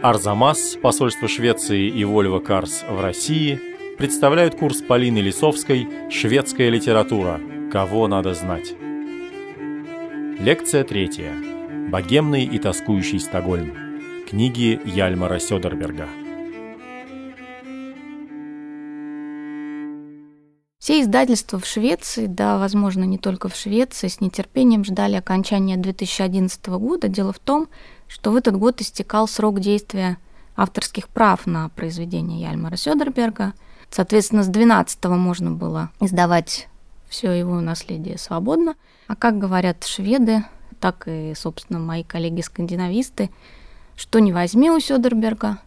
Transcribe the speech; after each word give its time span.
Арзамас, 0.00 0.76
посольство 0.80 1.26
Швеции 1.26 1.88
и 1.88 2.04
Вольво 2.04 2.38
Карс 2.38 2.84
в 2.88 3.00
России 3.00 3.60
представляют 3.98 4.54
курс 4.54 4.80
Полины 4.80 5.18
Лисовской 5.18 5.88
«Шведская 6.08 6.70
литература. 6.70 7.40
Кого 7.72 8.06
надо 8.06 8.32
знать». 8.32 8.74
Лекция 10.38 10.84
третья. 10.84 11.32
Богемный 11.90 12.44
и 12.44 12.60
тоскующий 12.60 13.18
Стокгольм. 13.18 13.74
Книги 14.28 14.80
Яльмара 14.84 15.40
Сёдерберга. 15.40 16.06
Все 20.78 21.02
издательства 21.02 21.58
в 21.58 21.66
Швеции, 21.66 22.26
да, 22.26 22.56
возможно, 22.58 23.02
не 23.02 23.18
только 23.18 23.48
в 23.48 23.56
Швеции, 23.56 24.06
с 24.06 24.20
нетерпением 24.20 24.84
ждали 24.84 25.16
окончания 25.16 25.76
2011 25.76 26.66
года. 26.68 27.08
Дело 27.08 27.32
в 27.32 27.40
том, 27.40 27.64
что 27.64 27.72
в 28.32 28.36
этот 28.36 28.56
год 28.56 28.80
истекал 28.80 29.28
срок 29.28 29.60
действия 29.60 30.18
авторских 30.56 31.08
прав 31.08 31.46
на 31.46 31.68
произведение 31.68 32.40
Яльмара 32.40 32.76
Сёдерберга. 32.76 33.52
Соответственно, 33.90 34.42
с 34.42 34.48
12 34.48 35.04
можно 35.04 35.52
было 35.52 35.90
издавать 36.00 36.68
все 37.08 37.32
его 37.32 37.60
наследие 37.60 38.18
свободно. 38.18 38.74
А 39.06 39.14
как 39.14 39.38
говорят 39.38 39.84
шведы, 39.84 40.44
так 40.80 41.04
и, 41.06 41.32
собственно, 41.36 41.78
мои 41.78 42.02
коллеги-скандинависты, 42.02 43.30
что 43.96 44.18
не 44.18 44.32
возьми 44.32 44.70
у 44.70 44.80
Сёдерберга, 44.80 45.58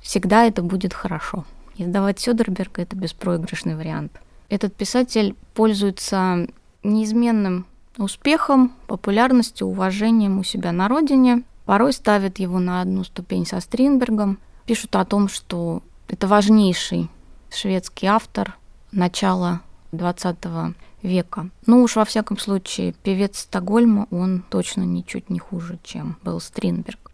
всегда 0.00 0.44
это 0.44 0.62
будет 0.62 0.94
хорошо. 0.94 1.44
Издавать 1.76 2.20
Сёдерберга– 2.20 2.82
это 2.82 2.96
беспроигрышный 2.96 3.76
вариант. 3.76 4.12
Этот 4.48 4.74
писатель 4.74 5.34
пользуется 5.54 6.48
неизменным 6.82 7.66
успехом, 7.96 8.72
популярностью, 8.86 9.66
уважением 9.66 10.38
у 10.38 10.42
себя 10.42 10.72
на 10.72 10.88
родине 10.88 11.42
порой 11.70 11.92
ставят 11.92 12.40
его 12.40 12.58
на 12.58 12.80
одну 12.80 13.04
ступень 13.04 13.46
со 13.46 13.60
Стринбергом, 13.60 14.40
пишут 14.66 14.96
о 14.96 15.04
том, 15.04 15.28
что 15.28 15.84
это 16.08 16.26
важнейший 16.26 17.08
шведский 17.48 18.08
автор 18.08 18.58
начала 18.90 19.60
XX 19.92 20.74
века. 21.02 21.48
Ну 21.66 21.84
уж 21.84 21.94
во 21.94 22.04
всяком 22.04 22.38
случае, 22.38 22.92
певец 23.04 23.38
Стокгольма, 23.38 24.08
он 24.10 24.42
точно 24.50 24.82
ничуть 24.82 25.30
не 25.30 25.38
хуже, 25.38 25.78
чем 25.84 26.16
был 26.24 26.40
Стринберг. 26.40 27.12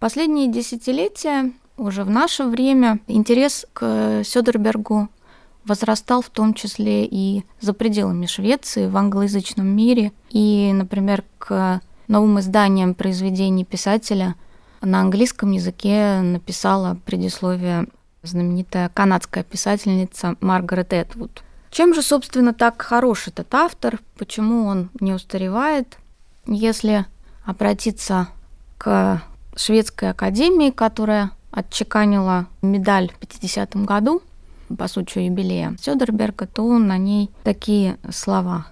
Последние 0.00 0.50
десятилетия, 0.50 1.52
уже 1.76 2.02
в 2.02 2.10
наше 2.10 2.42
время, 2.42 2.98
интерес 3.06 3.66
к 3.72 4.24
Сёдербергу 4.24 5.10
возрастал 5.64 6.22
в 6.22 6.30
том 6.30 6.54
числе 6.54 7.06
и 7.06 7.44
за 7.60 7.72
пределами 7.72 8.26
Швеции, 8.26 8.88
в 8.88 8.96
англоязычном 8.96 9.68
мире. 9.68 10.10
И, 10.30 10.72
например, 10.74 11.22
к 11.38 11.80
новым 12.08 12.40
изданием 12.40 12.94
произведений 12.94 13.64
писателя 13.64 14.34
на 14.80 15.00
английском 15.00 15.52
языке 15.52 16.20
написала 16.20 16.98
предисловие 17.04 17.86
знаменитая 18.22 18.88
канадская 18.88 19.44
писательница 19.44 20.36
Маргарет 20.40 20.92
Этвуд. 20.92 21.42
Чем 21.70 21.94
же, 21.94 22.02
собственно, 22.02 22.54
так 22.54 22.80
хорош 22.80 23.28
этот 23.28 23.52
автор? 23.54 23.98
Почему 24.18 24.66
он 24.66 24.90
не 25.00 25.12
устаревает? 25.12 25.98
Если 26.46 27.04
обратиться 27.44 28.28
к 28.78 29.22
шведской 29.56 30.10
академии, 30.10 30.70
которая 30.70 31.30
отчеканила 31.50 32.46
медаль 32.62 33.10
в 33.12 33.18
50 33.18 33.76
году 33.84 34.22
по 34.76 34.88
случаю 34.88 35.26
юбилея 35.26 35.76
Сёдерберга, 35.80 36.46
то 36.46 36.78
на 36.78 36.98
ней 36.98 37.30
такие 37.44 37.98
слова. 38.10 38.66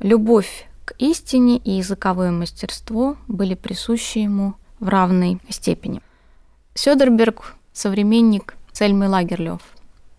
«Любовь 0.00 0.66
истине 0.98 1.58
и 1.58 1.72
языковое 1.72 2.30
мастерство 2.30 3.16
были 3.28 3.54
присущи 3.54 4.18
ему 4.18 4.54
в 4.80 4.88
равной 4.88 5.38
степени. 5.48 6.00
Сёдерберг– 6.74 7.54
современник 7.72 8.54
Сельмы 8.72 9.08
Лагерлёв. 9.08 9.60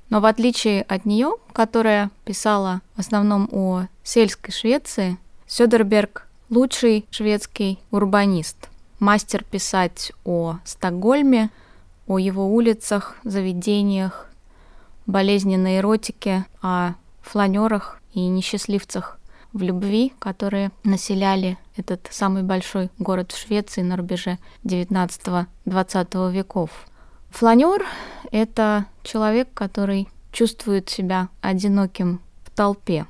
Но 0.10 0.20
в 0.20 0.26
отличие 0.26 0.84
от 0.84 1.06
нее, 1.06 1.36
которая 1.54 2.12
писала 2.26 2.82
в 2.96 3.00
основном 3.00 3.50
о 3.52 3.88
сельской 4.04 4.54
Швеции, 4.54 5.18
Сёдерберг– 5.48 6.28
лучший 6.50 7.08
шведский 7.10 7.80
урбанист, 7.90 8.70
мастер 9.00 9.44
писать 9.44 10.12
о 10.24 10.60
Стокгольме, 10.66 11.50
о 12.08 12.20
его 12.20 12.48
улицах, 12.54 13.18
заведениях, 13.24 14.28
болезненной 15.06 15.80
эротике, 15.80 16.46
о 16.62 16.94
фланерах 17.22 18.00
и 18.14 18.28
несчастливцах 18.28 19.20
в 19.54 19.62
любви, 19.62 20.12
которые 20.20 20.72
населяли 20.84 21.58
этот 21.78 22.08
самый 22.12 22.44
большой 22.44 22.90
город 22.98 23.32
в 23.32 23.40
Швеции 23.40 23.82
на 23.82 23.96
рубеже 23.96 24.40
19-20 24.66 26.32
веков. 26.32 26.70
Фланер— 27.30 27.86
это 28.32 28.86
человек, 29.04 29.50
который 29.54 30.08
чувствует 30.32 30.90
себя 30.90 31.30
одиноким 31.42 32.20
в 32.44 32.50
толпе. 32.50 33.06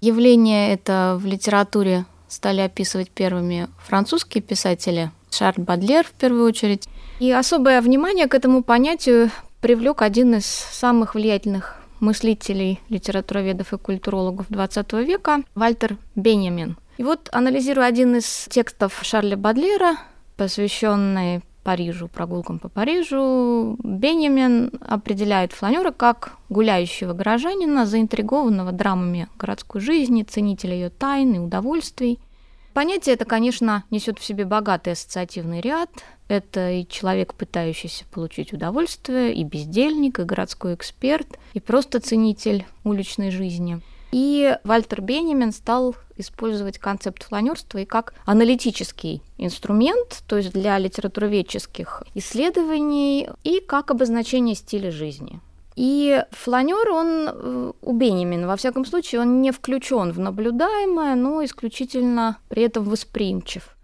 Явление 0.00 0.72
это 0.72 1.18
в 1.20 1.26
литературе 1.26 2.06
стали 2.28 2.60
описывать 2.60 3.10
первыми 3.10 3.68
французские 3.78 4.42
писатели, 4.42 5.10
Шарль 5.30 5.62
Бадлер 5.62 6.04
в 6.04 6.12
первую 6.12 6.46
очередь. 6.46 6.88
И 7.18 7.30
особое 7.32 7.80
внимание 7.80 8.28
к 8.28 8.34
этому 8.34 8.62
понятию 8.62 9.30
привлек 9.60 10.02
один 10.02 10.36
из 10.36 10.46
самых 10.46 11.14
влиятельных 11.14 11.77
мыслителей, 12.00 12.80
литературоведов 12.88 13.72
и 13.72 13.78
культурологов 13.78 14.50
XX 14.50 15.04
века 15.04 15.42
Вальтер 15.54 15.96
Бенjamin. 16.16 16.74
И 16.96 17.02
вот, 17.02 17.28
анализируя 17.32 17.86
один 17.86 18.16
из 18.16 18.46
текстов 18.50 18.98
Шарля 19.02 19.36
Бадлера, 19.36 19.98
посвященный 20.36 21.42
Парижу, 21.62 22.08
прогулкам 22.08 22.58
по 22.58 22.68
Парижу, 22.68 23.76
Бенjamin 23.82 24.74
определяет 24.80 25.52
фланера 25.52 25.90
как 25.92 26.32
гуляющего 26.48 27.12
горожанина, 27.12 27.84
заинтригованного 27.84 28.72
драмами 28.72 29.28
городской 29.38 29.80
жизни, 29.80 30.22
ценителя 30.22 30.74
ее 30.74 30.90
тайн 30.90 31.34
и 31.34 31.38
удовольствий. 31.38 32.20
Понятие 32.78 33.16
это, 33.16 33.24
конечно, 33.24 33.82
несет 33.90 34.20
в 34.20 34.24
себе 34.24 34.44
богатый 34.44 34.92
ассоциативный 34.92 35.60
ряд, 35.60 35.90
это 36.28 36.70
и 36.70 36.86
человек, 36.86 37.34
пытающийся 37.34 38.04
получить 38.04 38.52
удовольствие, 38.52 39.34
и 39.34 39.42
бездельник, 39.42 40.20
и 40.20 40.22
городской 40.22 40.74
эксперт, 40.74 41.26
и 41.54 41.58
просто 41.58 41.98
ценитель 41.98 42.66
уличной 42.84 43.32
жизни. 43.32 43.80
И 44.12 44.56
Вальтер 44.62 45.00
Бенемин 45.00 45.50
стал 45.50 45.96
использовать 46.16 46.78
концепт 46.78 47.24
фланерства 47.24 47.78
и 47.78 47.84
как 47.84 48.14
аналитический 48.24 49.22
инструмент, 49.38 50.22
то 50.28 50.36
есть 50.36 50.52
для 50.52 50.78
литературоведческих 50.78 52.04
исследований, 52.14 53.28
и 53.42 53.58
как 53.58 53.90
обозначение 53.90 54.54
стиля 54.54 54.92
жизни. 54.92 55.40
И 55.78 56.24
фланер, 56.32 56.90
он 56.90 57.28
э, 57.28 57.72
у 57.82 57.92
Бенемина, 57.92 58.48
во 58.48 58.56
всяком 58.56 58.84
случае, 58.84 59.20
он 59.20 59.40
не 59.40 59.52
включен 59.52 60.10
в 60.10 60.18
наблюдаемое, 60.18 61.14
но 61.14 61.44
исключительно 61.44 62.38
при 62.48 62.64
этом 62.64 62.82
восприимчив. 62.82 63.76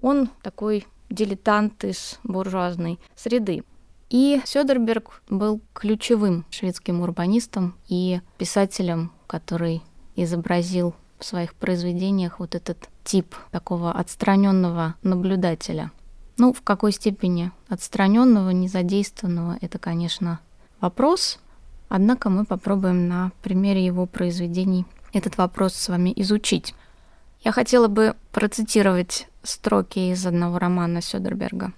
Он 0.00 0.30
такой 0.42 0.86
дилетант 1.10 1.82
из 1.82 2.20
буржуазной 2.22 3.00
среды. 3.16 3.64
И 4.08 4.40
Сёдерберг 4.44 5.20
был 5.28 5.60
ключевым 5.72 6.44
шведским 6.50 7.00
урбанистом 7.00 7.74
и 7.88 8.20
писателем, 8.38 9.10
который 9.26 9.82
изобразил 10.14 10.94
в 11.18 11.24
своих 11.24 11.54
произведениях 11.54 12.38
вот 12.38 12.54
этот 12.54 12.88
тип 13.02 13.34
такого 13.50 13.90
отстраненного 13.90 14.94
наблюдателя. 15.02 15.90
Ну, 16.38 16.52
в 16.52 16.62
какой 16.62 16.92
степени 16.92 17.50
отстраненного, 17.68 18.50
незадействованного, 18.50 19.58
это, 19.60 19.80
конечно, 19.80 20.38
вопрос. 20.82 21.38
Однако 21.88 22.28
мы 22.28 22.44
попробуем 22.44 23.08
на 23.08 23.32
примере 23.42 23.84
его 23.84 24.06
произведений 24.06 24.84
этот 25.12 25.38
вопрос 25.38 25.74
с 25.74 25.88
вами 25.88 26.12
изучить. 26.16 26.74
Я 27.40 27.52
хотела 27.52 27.88
бы 27.88 28.14
процитировать 28.32 29.28
строки 29.42 30.12
из 30.12 30.26
одного 30.26 30.58
романа 30.58 31.00
Сёдерберга. 31.00 31.72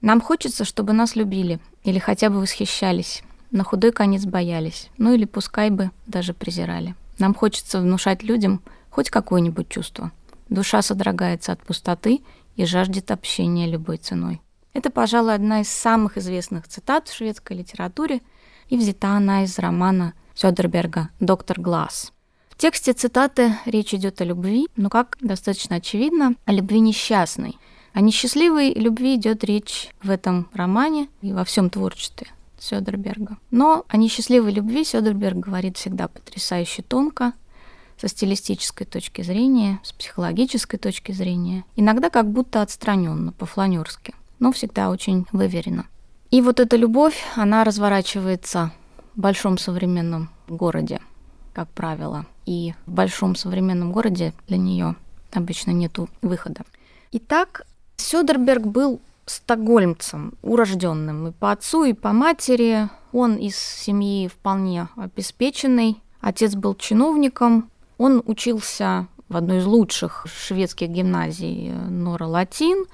«Нам 0.00 0.20
хочется, 0.20 0.64
чтобы 0.64 0.92
нас 0.92 1.16
любили 1.16 1.60
или 1.84 1.98
хотя 1.98 2.30
бы 2.30 2.40
восхищались, 2.40 3.22
на 3.50 3.62
худой 3.64 3.92
конец 3.92 4.24
боялись, 4.24 4.90
ну 4.98 5.12
или 5.12 5.26
пускай 5.26 5.70
бы 5.70 5.90
даже 6.06 6.32
презирали. 6.34 6.94
Нам 7.18 7.34
хочется 7.34 7.80
внушать 7.80 8.22
людям 8.22 8.62
хоть 8.90 9.10
какое-нибудь 9.10 9.68
чувство. 9.68 10.10
Душа 10.48 10.82
содрогается 10.82 11.52
от 11.52 11.62
пустоты 11.62 12.22
и 12.56 12.64
жаждет 12.64 13.10
общения 13.10 13.66
любой 13.66 13.98
ценой». 13.98 14.40
Это, 14.72 14.90
пожалуй, 14.90 15.34
одна 15.34 15.60
из 15.60 15.68
самых 15.68 16.16
известных 16.16 16.66
цитат 16.66 17.08
в 17.08 17.14
шведской 17.14 17.58
литературе, 17.58 18.22
и 18.72 18.76
взята 18.78 19.08
она 19.08 19.44
из 19.44 19.58
романа 19.58 20.14
Сёдерберга 20.34 21.10
«Доктор 21.20 21.60
Глаз». 21.60 22.10
В 22.48 22.56
тексте 22.56 22.94
цитаты 22.94 23.54
речь 23.66 23.92
идет 23.92 24.22
о 24.22 24.24
любви, 24.24 24.66
но, 24.76 24.88
как 24.88 25.18
достаточно 25.20 25.76
очевидно, 25.76 26.36
о 26.46 26.52
любви 26.52 26.80
несчастной. 26.80 27.58
О 27.92 28.00
несчастливой 28.00 28.72
любви 28.72 29.16
идет 29.16 29.44
речь 29.44 29.90
в 30.02 30.08
этом 30.08 30.48
романе 30.54 31.08
и 31.20 31.34
во 31.34 31.44
всем 31.44 31.68
творчестве 31.68 32.28
Сёдерберга. 32.58 33.36
Но 33.50 33.84
о 33.88 33.98
несчастливой 33.98 34.52
любви 34.52 34.84
Сёдерберг 34.84 35.36
говорит 35.36 35.76
всегда 35.76 36.08
потрясающе 36.08 36.80
тонко, 36.80 37.34
со 37.98 38.08
стилистической 38.08 38.86
точки 38.86 39.20
зрения, 39.20 39.80
с 39.84 39.92
психологической 39.92 40.78
точки 40.78 41.12
зрения, 41.12 41.66
иногда 41.76 42.08
как 42.08 42.30
будто 42.32 42.62
отстраненно, 42.62 43.32
по-фланерски, 43.32 44.14
но 44.38 44.50
всегда 44.50 44.88
очень 44.88 45.26
выверенно. 45.30 45.84
И 46.32 46.40
вот 46.40 46.60
эта 46.60 46.76
любовь, 46.76 47.22
она 47.36 47.62
разворачивается 47.62 48.72
в 49.14 49.20
большом 49.20 49.58
современном 49.58 50.30
городе, 50.48 50.98
как 51.52 51.68
правило. 51.68 52.24
И 52.46 52.72
в 52.86 52.92
большом 52.92 53.36
современном 53.36 53.92
городе 53.92 54.32
для 54.48 54.56
нее 54.56 54.96
обычно 55.30 55.72
нету 55.72 56.08
выхода. 56.22 56.62
Итак, 57.12 57.66
Сёдерберг 57.96 58.62
был 58.62 59.02
стокгольмцем, 59.26 60.32
урожденным 60.40 61.28
и 61.28 61.32
по 61.32 61.52
отцу, 61.52 61.84
и 61.84 61.92
по 61.92 62.12
матери. 62.12 62.88
Он 63.12 63.36
из 63.36 63.58
семьи 63.58 64.26
вполне 64.28 64.88
обеспеченный. 64.96 66.00
Отец 66.22 66.54
был 66.54 66.74
чиновником. 66.74 67.68
Он 67.98 68.22
учился 68.24 69.06
в 69.32 69.36
одной 69.36 69.58
из 69.58 69.66
лучших 69.66 70.26
шведских 70.32 70.88
гимназий 70.88 71.70
э, 71.70 71.88
Нора 71.88 72.26
Латин. 72.26 72.84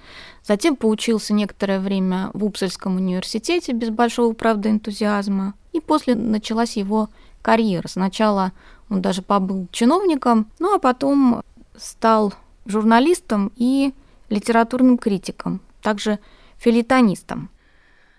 Затем 0.45 0.77
поучился 0.77 1.35
некоторое 1.35 1.81
время 1.81 2.31
в 2.33 2.45
Упсальском 2.45 2.97
университете 2.97 3.73
без 3.73 3.91
большого, 3.91 4.33
правда, 4.33 4.71
энтузиазма. 4.71 5.55
И 5.73 5.81
после 5.81 6.15
началась 6.15 6.77
его 6.77 7.09
карьера. 7.43 7.89
Сначала 7.89 8.53
он 8.89 9.03
даже 9.03 9.23
побыл 9.23 9.69
чиновником, 9.73 10.47
ну 10.59 10.75
а 10.75 10.79
потом 10.79 11.43
стал 11.77 12.33
журналистом 12.65 13.53
и 13.57 13.93
литературным 14.29 14.99
критиком, 14.99 15.61
также 15.83 16.19
филитонистом. 16.59 17.51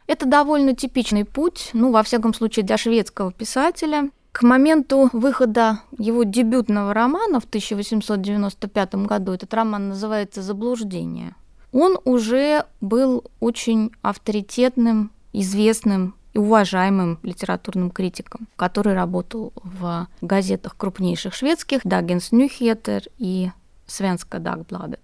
Это 0.08 0.26
довольно 0.26 0.76
типичный 0.76 1.24
путь, 1.24 1.70
ну, 1.74 1.92
во 1.92 2.02
всяком 2.02 2.34
случае, 2.34 2.66
для 2.66 2.78
шведского 2.78 3.32
писателя. 3.32 4.10
К 4.32 4.44
моменту 4.44 5.10
выхода 5.12 5.80
его 5.98 6.24
дебютного 6.24 6.94
романа 6.94 7.40
в 7.40 7.46
1895 7.46 8.96
году, 8.96 9.34
этот 9.34 9.54
роман 9.54 9.90
называется 9.90 10.42
«Заблуждение», 10.42 11.36
он 11.72 12.00
уже 12.04 12.66
был 12.82 13.26
очень 13.40 13.92
авторитетным, 14.02 15.12
известным 15.34 16.16
и 16.34 16.40
уважаемым 16.40 17.20
литературным 17.24 17.92
критиком, 17.92 18.48
который 18.56 18.94
работал 18.94 19.54
в 19.64 20.08
газетах 20.22 20.76
крупнейших 20.78 21.34
шведских 21.34 21.82
«Дагенс 21.84 22.32
Нюхетер» 22.32 23.04
и 23.18 23.52
«Свенска 23.86 24.40
Дагбладет». 24.40 25.00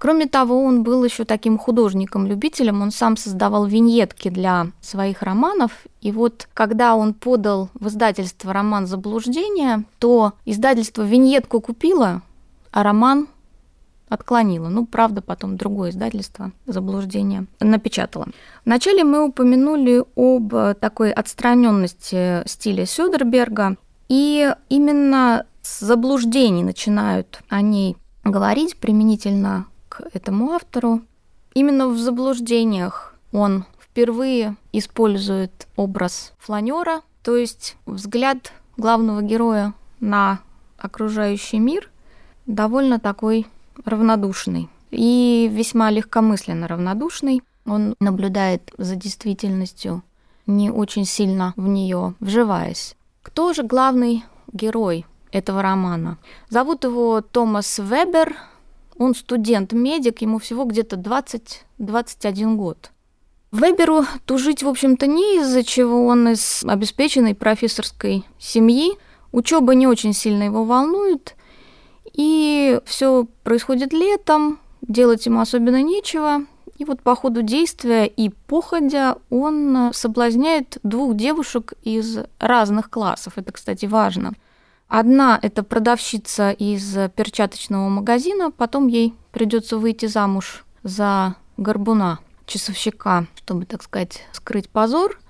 Кроме 0.00 0.26
того, 0.26 0.64
он 0.64 0.82
был 0.82 1.04
еще 1.04 1.26
таким 1.26 1.58
художником-любителем, 1.58 2.80
он 2.80 2.90
сам 2.90 3.18
создавал 3.18 3.66
виньетки 3.66 4.30
для 4.30 4.68
своих 4.80 5.20
романов, 5.20 5.72
и 6.00 6.10
вот 6.10 6.48
когда 6.54 6.94
он 6.94 7.12
подал 7.12 7.68
в 7.74 7.88
издательство 7.88 8.54
роман 8.54 8.86
«Заблуждение», 8.86 9.84
то 9.98 10.32
издательство 10.46 11.02
виньетку 11.02 11.60
купило, 11.60 12.22
а 12.70 12.82
роман 12.82 13.28
отклонила. 14.08 14.70
Ну, 14.70 14.86
правда, 14.86 15.20
потом 15.20 15.58
другое 15.58 15.90
издательство 15.90 16.52
«Заблуждение» 16.64 17.44
напечатало. 17.60 18.28
Вначале 18.64 19.04
мы 19.04 19.22
упомянули 19.26 20.02
об 20.16 20.78
такой 20.80 21.12
отстраненности 21.12 22.48
стиля 22.48 22.86
Сёдерберга, 22.86 23.76
и 24.08 24.50
именно 24.70 25.44
с 25.60 25.80
заблуждений 25.80 26.62
начинают 26.62 27.42
они 27.50 27.98
говорить 28.24 28.78
применительно 28.78 29.66
этому 30.12 30.52
автору. 30.52 31.02
Именно 31.54 31.88
в 31.88 31.98
заблуждениях 31.98 33.14
он 33.32 33.64
впервые 33.80 34.56
использует 34.72 35.66
образ 35.76 36.32
фланера, 36.38 37.02
то 37.22 37.36
есть 37.36 37.76
взгляд 37.86 38.52
главного 38.76 39.22
героя 39.22 39.74
на 39.98 40.40
окружающий 40.78 41.58
мир 41.58 41.90
довольно 42.46 42.98
такой 42.98 43.46
равнодушный 43.84 44.68
и 44.90 45.48
весьма 45.52 45.90
легкомысленно 45.90 46.68
равнодушный. 46.68 47.42
Он 47.66 47.94
наблюдает 48.00 48.72
за 48.78 48.96
действительностью, 48.96 50.02
не 50.46 50.70
очень 50.70 51.04
сильно 51.04 51.52
в 51.56 51.66
нее 51.68 52.14
вживаясь. 52.20 52.96
Кто 53.22 53.52
же 53.52 53.62
главный 53.62 54.24
герой 54.52 55.06
этого 55.30 55.62
романа? 55.62 56.18
Зовут 56.48 56.84
его 56.84 57.20
Томас 57.20 57.78
Вебер, 57.78 58.36
он 59.00 59.14
студент-медик, 59.14 60.20
ему 60.20 60.38
всего 60.38 60.64
где-то 60.64 60.96
20-21 60.96 62.56
год. 62.56 62.90
Веберу 63.50 64.04
тужить, 64.26 64.62
в 64.62 64.68
общем-то, 64.68 65.06
не 65.06 65.38
из-за 65.38 65.64
чего 65.64 66.04
он 66.06 66.28
из 66.28 66.62
обеспеченной 66.64 67.34
профессорской 67.34 68.26
семьи. 68.38 68.92
Учеба 69.32 69.74
не 69.74 69.86
очень 69.86 70.12
сильно 70.12 70.42
его 70.42 70.64
волнует, 70.64 71.34
и 72.12 72.78
все 72.84 73.26
происходит 73.42 73.94
летом, 73.94 74.58
делать 74.82 75.24
ему 75.24 75.40
особенно 75.40 75.82
нечего. 75.82 76.42
И 76.76 76.84
вот 76.84 77.00
по 77.00 77.16
ходу 77.16 77.40
действия 77.40 78.06
и 78.06 78.28
походя 78.28 79.16
он 79.30 79.92
соблазняет 79.94 80.76
двух 80.82 81.16
девушек 81.16 81.72
из 81.82 82.18
разных 82.38 82.90
классов. 82.90 83.34
Это, 83.36 83.50
кстати, 83.50 83.86
важно– 83.86 84.34
Одна– 84.90 85.38
это 85.42 85.62
продавщица 85.62 86.50
из 86.50 86.96
перчаточного 87.14 87.88
магазина, 87.88 88.50
потом 88.50 88.88
ей 88.88 89.14
придется 89.30 89.78
выйти 89.78 90.06
замуж 90.06 90.64
за 90.82 91.36
горбуна, 91.56 92.18
часовщика, 92.44 93.28
чтобы, 93.36 93.66
так 93.66 93.84
сказать, 93.84 94.24
скрыть 94.32 94.68
позор. 94.68 95.20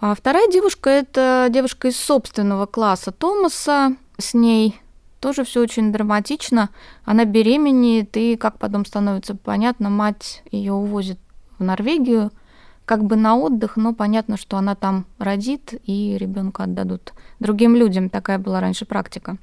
А 0.00 0.12
вторая 0.16 0.50
девушка– 0.50 0.90
это 0.90 1.46
девушка 1.50 1.86
из 1.86 1.96
собственного 1.96 2.66
класса 2.66 3.12
Томаса. 3.12 3.94
С 4.18 4.34
ней 4.34 4.80
тоже 5.20 5.44
все 5.44 5.60
очень 5.60 5.92
драматично. 5.92 6.70
Она 7.04 7.26
беременеет, 7.26 8.16
и, 8.16 8.34
как 8.34 8.58
потом 8.58 8.86
становится 8.86 9.36
понятно, 9.36 9.88
мать 9.88 10.42
ее 10.50 10.72
увозит 10.72 11.20
в 11.60 11.62
Норвегию– 11.62 12.32
как 12.84 13.04
бы 13.04 13.16
на 13.16 13.36
отдых, 13.36 13.76
но 13.76 13.94
понятно, 13.94 14.36
что 14.36 14.56
она 14.56 14.74
там 14.74 15.06
родит 15.18 15.74
и 15.84 16.16
ребенка 16.18 16.64
отдадут 16.64 17.12
другим 17.40 17.74
людям. 17.74 18.10
Такая 18.10 18.38
была 18.38 18.60
раньше 18.60 18.84
практика. 18.84 19.36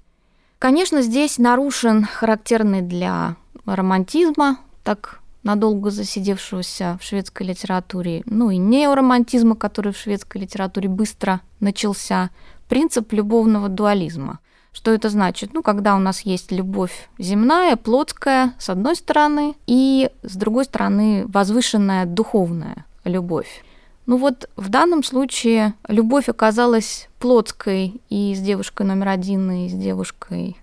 Конечно, 0.59 1.01
здесь 1.01 1.39
нарушен 1.39 2.05
характерный 2.05 2.81
для 2.81 3.35
романтизма, 3.65 4.59
так 4.83 5.19
надолго 5.43 5.89
засидевшегося 5.89 6.99
в 7.01 7.03
шведской 7.03 7.47
литературе, 7.47 8.21
ну 8.25 8.51
и 8.51 8.57
неоромантизма, 8.57 9.55
который 9.55 9.91
в 9.91 9.97
шведской 9.97 10.41
литературе 10.41 10.87
быстро 10.87 11.41
начался, 11.59 12.29
принцип 12.69 13.11
любовного 13.11 13.69
дуализма. 13.69 14.39
Что 14.71 14.91
это 14.91 15.09
значит? 15.09 15.53
Ну, 15.53 15.63
когда 15.63 15.95
у 15.95 15.99
нас 15.99 16.21
есть 16.21 16.51
любовь 16.51 17.09
земная, 17.17 17.75
плотская, 17.75 18.53
с 18.57 18.69
одной 18.69 18.95
стороны, 18.95 19.55
и 19.65 20.09
с 20.21 20.35
другой 20.35 20.65
стороны 20.65 21.25
возвышенная, 21.27 22.05
духовная 22.05 22.85
любовь. 23.03 23.63
Ну 24.05 24.17
вот 24.17 24.49
в 24.55 24.69
данном 24.69 25.03
случае 25.03 25.73
любовь 25.87 26.27
оказалась 26.27 27.07
плотской 27.19 28.01
и 28.09 28.33
с 28.35 28.39
девушкой 28.39 28.85
номер 28.85 29.09
один, 29.09 29.51
и 29.51 29.69
с 29.69 29.73
девушкой 29.73 30.57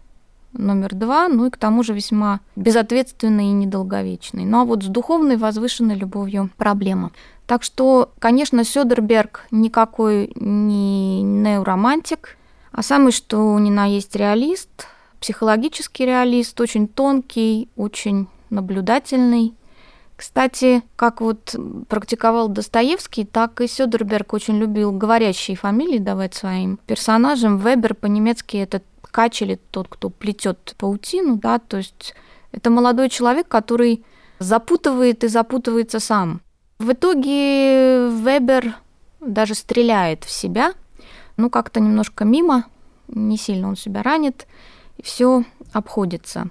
номер 0.52 0.94
два, 0.94 1.28
ну 1.28 1.46
и 1.46 1.50
к 1.50 1.56
тому 1.56 1.82
же 1.82 1.94
весьма 1.94 2.40
безответственной 2.56 3.46
и 3.46 3.52
недолговечной. 3.52 4.44
Ну 4.44 4.60
а 4.60 4.64
вот 4.64 4.82
с 4.82 4.86
духовной 4.86 5.36
возвышенной 5.36 5.94
любовью 5.94 6.50
проблема. 6.56 7.12
Так 7.46 7.62
что, 7.62 8.10
конечно, 8.18 8.64
Сёдерберг 8.64 9.46
никакой 9.50 10.32
не 10.34 11.22
неоромантик, 11.22 12.36
а 12.72 12.82
самый 12.82 13.12
что 13.12 13.58
ни 13.58 13.70
на 13.70 13.86
есть 13.86 14.14
реалист, 14.16 14.86
психологический 15.20 16.04
реалист, 16.04 16.60
очень 16.60 16.88
тонкий, 16.88 17.68
очень 17.76 18.26
наблюдательный, 18.50 19.54
кстати, 20.18 20.82
как 20.96 21.20
вот 21.20 21.54
практиковал 21.88 22.48
Достоевский, 22.48 23.24
так 23.24 23.60
и 23.60 23.68
Сёдерберг 23.68 24.32
очень 24.32 24.58
любил 24.58 24.90
говорящие 24.90 25.56
фамилии 25.56 25.98
давать 25.98 26.34
своим 26.34 26.80
персонажам. 26.88 27.58
Вебер 27.58 27.94
по-немецки 27.94 28.56
это 28.56 28.82
ткач 29.02 29.42
или 29.42 29.60
тот, 29.70 29.86
кто 29.86 30.10
плетет 30.10 30.74
паутину, 30.76 31.36
да, 31.36 31.60
то 31.60 31.76
есть 31.76 32.16
это 32.50 32.68
молодой 32.68 33.10
человек, 33.10 33.46
который 33.46 34.04
запутывает 34.40 35.22
и 35.22 35.28
запутывается 35.28 36.00
сам. 36.00 36.40
В 36.80 36.90
итоге 36.90 38.08
Вебер 38.08 38.74
даже 39.20 39.54
стреляет 39.54 40.24
в 40.24 40.30
себя, 40.32 40.72
ну 41.36 41.48
как-то 41.48 41.78
немножко 41.78 42.24
мимо, 42.24 42.64
не 43.06 43.36
сильно 43.36 43.68
он 43.68 43.76
себя 43.76 44.02
ранит, 44.02 44.48
и 44.96 45.02
все 45.04 45.44
обходится. 45.72 46.50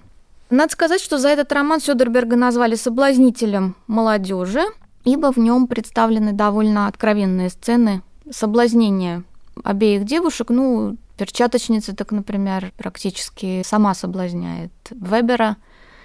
Надо 0.50 0.72
сказать, 0.72 1.02
что 1.02 1.18
за 1.18 1.30
этот 1.30 1.52
роман 1.52 1.82
Сёдерберга 1.82 2.36
назвали 2.36 2.76
соблазнителем 2.76 3.76
молодежи, 3.88 4.62
ибо 5.04 5.32
в 5.32 5.38
нем 5.38 5.68
представлены 5.68 6.32
довольно 6.32 6.88
откровенные 6.88 7.50
сцены 7.50 8.02
соблазнения 8.32 9.24
обеих 9.64 10.06
девушек. 10.06 10.50
Ну, 10.50 10.96
перчаточница, 11.18 11.96
так, 11.96 12.12
например, 12.12 12.72
практически 12.78 13.62
сама 13.66 13.94
соблазняет 13.94 14.72
Вебера. 14.92 15.58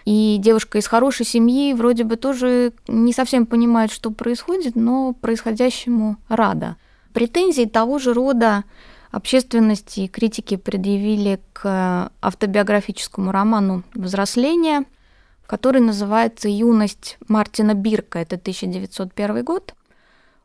И 0.05 0.39
девушка 0.41 0.79
из 0.79 0.89
хорошей 0.89 1.25
семьи 1.25 1.73
вроде 1.75 2.03
бы 2.03 2.17
тоже 2.17 2.73
не 2.89 3.13
совсем 3.13 3.47
понимает, 3.47 3.93
что 3.93 4.11
происходит, 4.11 4.75
но 4.75 5.13
происходящему 5.13 6.17
рада. 6.29 6.77
Претензии 7.13 7.67
того 7.67 7.99
же 8.01 8.13
рода 8.13 8.65
общественности 9.12 10.00
и 10.00 10.09
критики 10.09 10.57
предъявили 10.57 11.38
к 11.52 12.11
автобиографическому 12.21 13.31
роману 13.31 13.85
«Взросление», 13.95 14.85
который 15.47 15.83
называется 15.83 16.49
«Юность 16.49 17.19
Мартина 17.28 17.75
Бирка». 17.75 18.19
Это 18.19 18.37
1901 18.37 19.45
год. 19.45 19.75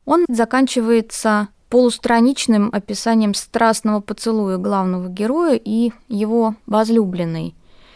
Он 0.06 0.26
заканчивается 0.30 1.48
полустраничным 1.70 2.70
описанием 2.72 3.34
страстного 3.34 4.02
поцелуя 4.02 4.58
главного 4.58 5.08
героя 5.08 5.60
и 5.62 5.92
его 6.08 6.56
возлюбленной. 6.66 7.56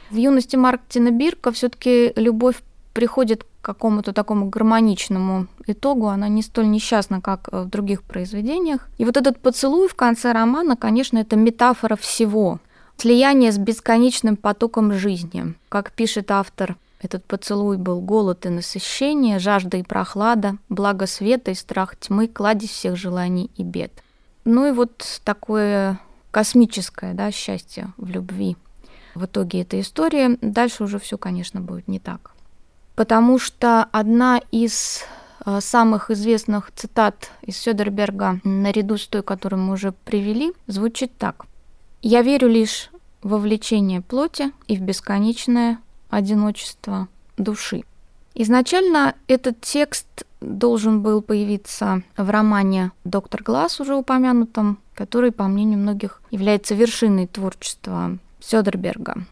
В 0.09 0.15
юности 0.15 0.55
Мартина 0.55 1.11
Бирка 1.11 1.51
все-таки 1.51 2.11
любовь 2.15 2.61
приходит 2.93 3.45
какому-то 3.61 4.13
такому 4.13 4.49
гармоничному 4.49 5.47
итогу, 5.67 6.07
она 6.07 6.27
не 6.27 6.41
столь 6.41 6.69
несчастна, 6.69 7.21
как 7.21 7.49
в 7.51 7.65
других 7.65 8.03
произведениях. 8.03 8.87
И 8.97 9.05
вот 9.05 9.17
этот 9.17 9.39
поцелуй 9.39 9.87
в 9.87 9.95
конце 9.95 10.31
романа, 10.31 10.75
конечно, 10.75 11.17
это 11.17 11.35
метафора 11.35 11.95
всего. 11.95 12.59
Слияние 12.97 13.51
с 13.51 13.57
бесконечным 13.57 14.35
потоком 14.35 14.93
жизни. 14.93 15.55
Как 15.69 15.91
пишет 15.91 16.29
автор, 16.31 16.77
этот 17.01 17.25
поцелуй 17.25 17.77
был 17.77 17.99
голод 17.99 18.45
и 18.45 18.49
насыщение, 18.49 19.39
жажда 19.39 19.77
и 19.77 19.83
прохлада, 19.83 20.57
благо 20.69 21.07
света 21.07 21.51
и 21.51 21.55
страх 21.55 21.95
тьмы, 21.97 22.27
кладезь 22.27 22.69
всех 22.69 22.95
желаний 22.95 23.49
и 23.57 23.63
бед. 23.63 23.91
Ну 24.45 24.67
и 24.67 24.71
вот 24.71 25.21
такое 25.23 25.99
космическое 26.29 27.13
да, 27.13 27.31
счастье 27.31 27.93
в 27.97 28.09
любви. 28.09 28.55
В 29.15 29.25
итоге 29.25 29.61
этой 29.61 29.81
истории. 29.81 30.37
Дальше 30.41 30.83
уже 30.83 30.99
все, 30.99 31.17
конечно, 31.17 31.59
будет 31.59 31.87
не 31.87 31.99
так. 31.99 32.31
Потому 33.01 33.39
что 33.39 33.85
одна 33.91 34.39
из 34.51 35.01
э, 35.43 35.59
самых 35.59 36.11
известных 36.11 36.71
цитат 36.75 37.31
из 37.41 37.57
Сёдерберга, 37.57 38.39
наряду 38.43 38.95
с 38.95 39.07
той, 39.07 39.23
которую 39.23 39.59
мы 39.59 39.73
уже 39.73 39.91
привели, 39.91 40.53
звучит 40.67 41.17
так. 41.17 41.47
«Я 42.03 42.21
верю 42.21 42.47
лишь 42.47 42.91
во 43.23 43.39
влечение 43.39 44.01
плоти 44.01 44.51
и 44.67 44.77
в 44.77 44.81
бесконечное 44.81 45.79
одиночество 46.11 47.07
души. 47.37 47.85
Изначально 48.35 49.15
этот 49.25 49.59
текст 49.61 50.23
должен 50.39 51.01
был 51.01 51.23
появиться 51.23 52.03
в 52.17 52.29
романе 52.29 52.91
«Доктор 53.03 53.41
Глаз», 53.41 53.79
уже 53.79 53.95
упомянутом, 53.95 54.77
который, 54.93 55.31
по 55.31 55.45
мнению 55.45 55.79
многих, 55.79 56.21
является 56.29 56.75
вершиной 56.75 57.25
творчества 57.25 58.19
Сёдерберга. 58.41 59.25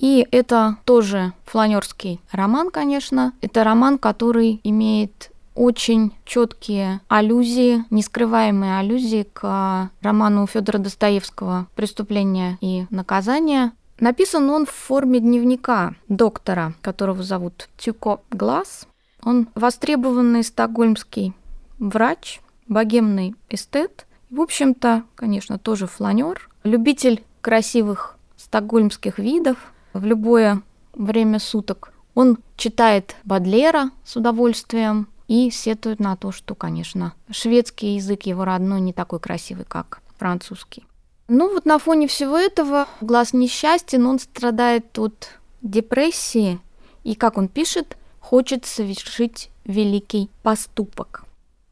И 0.00 0.26
это 0.30 0.78
тоже 0.86 1.34
фланерский 1.44 2.20
роман, 2.32 2.70
конечно. 2.70 3.34
Это 3.42 3.64
роман, 3.64 3.98
который 3.98 4.58
имеет 4.64 5.30
очень 5.54 6.14
четкие 6.24 7.00
аллюзии, 7.08 7.84
нескрываемые 7.90 8.78
аллюзии 8.78 9.26
к 9.30 9.90
роману 10.00 10.46
Федора 10.46 10.78
Достоевского 10.78 11.66
«Преступление 11.76 12.58
и 12.60 12.86
наказание», 12.90 13.72
Написан 14.00 14.48
он 14.48 14.64
в 14.64 14.70
форме 14.70 15.20
дневника 15.20 15.94
доктора, 16.08 16.72
которого 16.80 17.22
зовут 17.22 17.68
Тюко 17.76 18.20
Глаз. 18.30 18.86
Он 19.22 19.46
востребованный 19.54 20.42
стокгольмский 20.42 21.34
врач, 21.78 22.40
богемный 22.66 23.34
эстет. 23.50 24.06
В 24.30 24.40
общем-то, 24.40 25.02
конечно, 25.16 25.58
тоже 25.58 25.86
фланер, 25.86 26.48
любитель 26.64 27.22
красивых 27.42 28.16
стокгольмских 28.38 29.18
видов 29.18 29.58
в 29.92 30.04
любое 30.04 30.62
время 30.94 31.38
суток. 31.38 31.92
Он 32.14 32.38
читает 32.56 33.16
Бадлера 33.24 33.90
с 34.04 34.16
удовольствием 34.16 35.08
и 35.28 35.50
сетует 35.50 36.00
на 36.00 36.16
то, 36.16 36.32
что, 36.32 36.54
конечно, 36.54 37.14
шведский 37.30 37.94
язык 37.94 38.24
его 38.24 38.44
родной 38.44 38.80
не 38.80 38.92
такой 38.92 39.20
красивый, 39.20 39.64
как 39.64 40.00
французский. 40.18 40.84
Ну 41.28 41.52
вот 41.52 41.64
на 41.64 41.78
фоне 41.78 42.08
всего 42.08 42.36
этого 42.36 42.88
глаз 43.00 43.32
несчастен, 43.32 44.06
он 44.06 44.18
страдает 44.18 44.98
от 44.98 45.28
депрессии, 45.62 46.58
и, 47.04 47.14
как 47.14 47.38
он 47.38 47.48
пишет, 47.48 47.96
хочет 48.18 48.66
совершить 48.66 49.50
великий 49.64 50.28
поступок. 50.42 51.24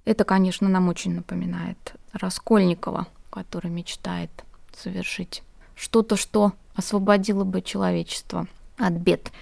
Это, 0.04 0.24
конечно, 0.24 0.68
нам 0.68 0.88
очень 0.88 1.14
напоминает 1.14 1.94
Раскольникова, 2.12 3.08
который 3.30 3.70
мечтает 3.70 4.30
совершить 4.76 5.42
что-то, 5.74 6.16
что 6.16 6.52
освободило 6.78 7.44
бы 7.44 7.60
человечество 7.60 8.46
от 8.78 8.92
бед. 8.92 9.32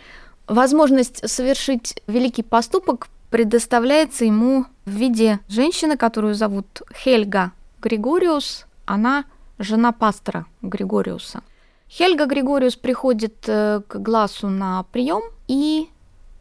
Возможность 0.48 1.28
совершить 1.28 2.02
великий 2.06 2.42
поступок 2.42 3.08
предоставляется 3.30 4.24
ему 4.24 4.64
в 4.86 4.90
виде 4.90 5.40
женщины, 5.46 5.96
которую 5.96 6.34
зовут 6.34 6.82
Хельга 6.94 7.52
Григориус. 7.82 8.66
Она 8.86 9.24
жена 9.58 9.92
пастора 9.92 10.46
Григориуса. 10.62 11.42
Хельга 11.90 12.26
Григориус 12.26 12.76
приходит 12.76 13.44
э, 13.48 13.82
к 13.86 13.96
Глазу 13.98 14.48
на 14.48 14.84
прием, 14.84 15.22
и 15.46 15.88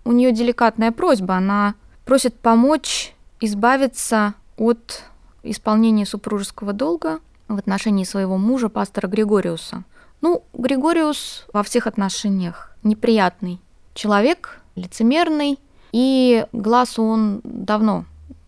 у 0.06 0.12
нее 0.12 0.32
деликатная 0.32 0.92
просьба. 0.92 1.36
Она 1.36 1.75
просит 2.06 2.36
помочь 2.36 3.14
избавиться 3.42 4.36
от 4.58 5.04
исполнения 5.44 6.06
супружеского 6.06 6.72
долга 6.74 7.20
в 7.48 7.58
отношении 7.58 8.06
своего 8.06 8.38
мужа, 8.38 8.70
пастора 8.70 9.08
Григориуса. 9.08 9.84
Ну, 10.22 10.43
Григориус 10.53 11.45
во 11.53 11.63
всех 11.63 11.88
отношениях 11.88 12.75
неприятный 12.84 13.62
человек, 13.93 14.62
лицемерный, 14.75 15.60
и 15.91 16.45
Глазу 16.51 17.03
он 17.03 17.41
давно 17.43 18.05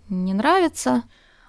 не 0.09 0.33
нравится. 0.33 1.03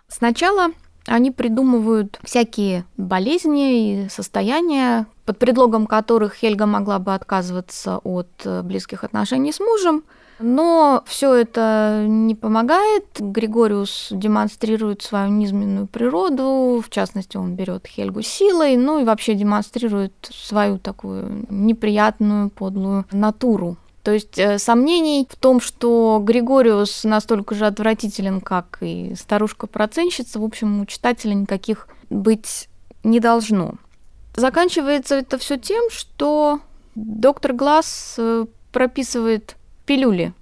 Сначала 0.06 0.68
они 1.06 1.30
придумывают 1.30 2.18
всякие 2.22 2.84
болезни 2.96 4.04
и 4.04 4.08
состояния, 4.08 5.06
под 5.24 5.38
предлогом 5.38 5.86
которых 5.86 6.34
Хельга 6.34 6.66
могла 6.66 6.98
бы 6.98 7.14
отказываться 7.14 7.98
от 7.98 8.28
э, 8.44 8.62
близких 8.62 9.04
отношений 9.04 9.52
с 9.52 9.60
мужем. 9.60 10.04
Но 10.38 11.02
все 11.06 11.34
это 11.34 12.04
не 12.06 12.34
помогает. 12.34 13.04
Григориус 13.18 14.08
демонстрирует 14.10 15.02
свою 15.02 15.30
низменную 15.30 15.86
природу, 15.86 16.82
в 16.84 16.90
частности, 16.90 17.36
он 17.36 17.54
берет 17.54 17.86
Хельгу 17.86 18.22
силой, 18.22 18.76
ну 18.76 19.00
и 19.00 19.04
вообще 19.04 19.34
демонстрирует 19.34 20.12
свою 20.30 20.78
такую 20.78 21.46
неприятную, 21.50 22.50
подлую 22.50 23.04
натуру. 23.10 23.76
То 24.02 24.12
есть 24.12 24.38
э, 24.38 24.58
сомнений 24.58 25.26
в 25.28 25.36
том, 25.36 25.60
что 25.60 26.22
Григориус 26.24 27.04
настолько 27.04 27.54
же 27.54 27.66
отвратителен, 27.66 28.40
как 28.40 28.78
и 28.80 29.14
старушка-проценщица, 29.14 30.38
в 30.38 30.44
общем, 30.44 30.80
у 30.80 30.86
читателя 30.86 31.34
никаких 31.34 31.88
быть 32.08 32.68
не 33.04 33.20
должно. 33.20 33.74
Заканчивается 34.34 35.16
это 35.16 35.36
все 35.36 35.58
тем, 35.58 35.90
что 35.90 36.60
доктор 36.94 37.52
Глаз 37.52 38.14
э, 38.18 38.46
прописывает 38.72 39.56
пилюли 39.88 40.34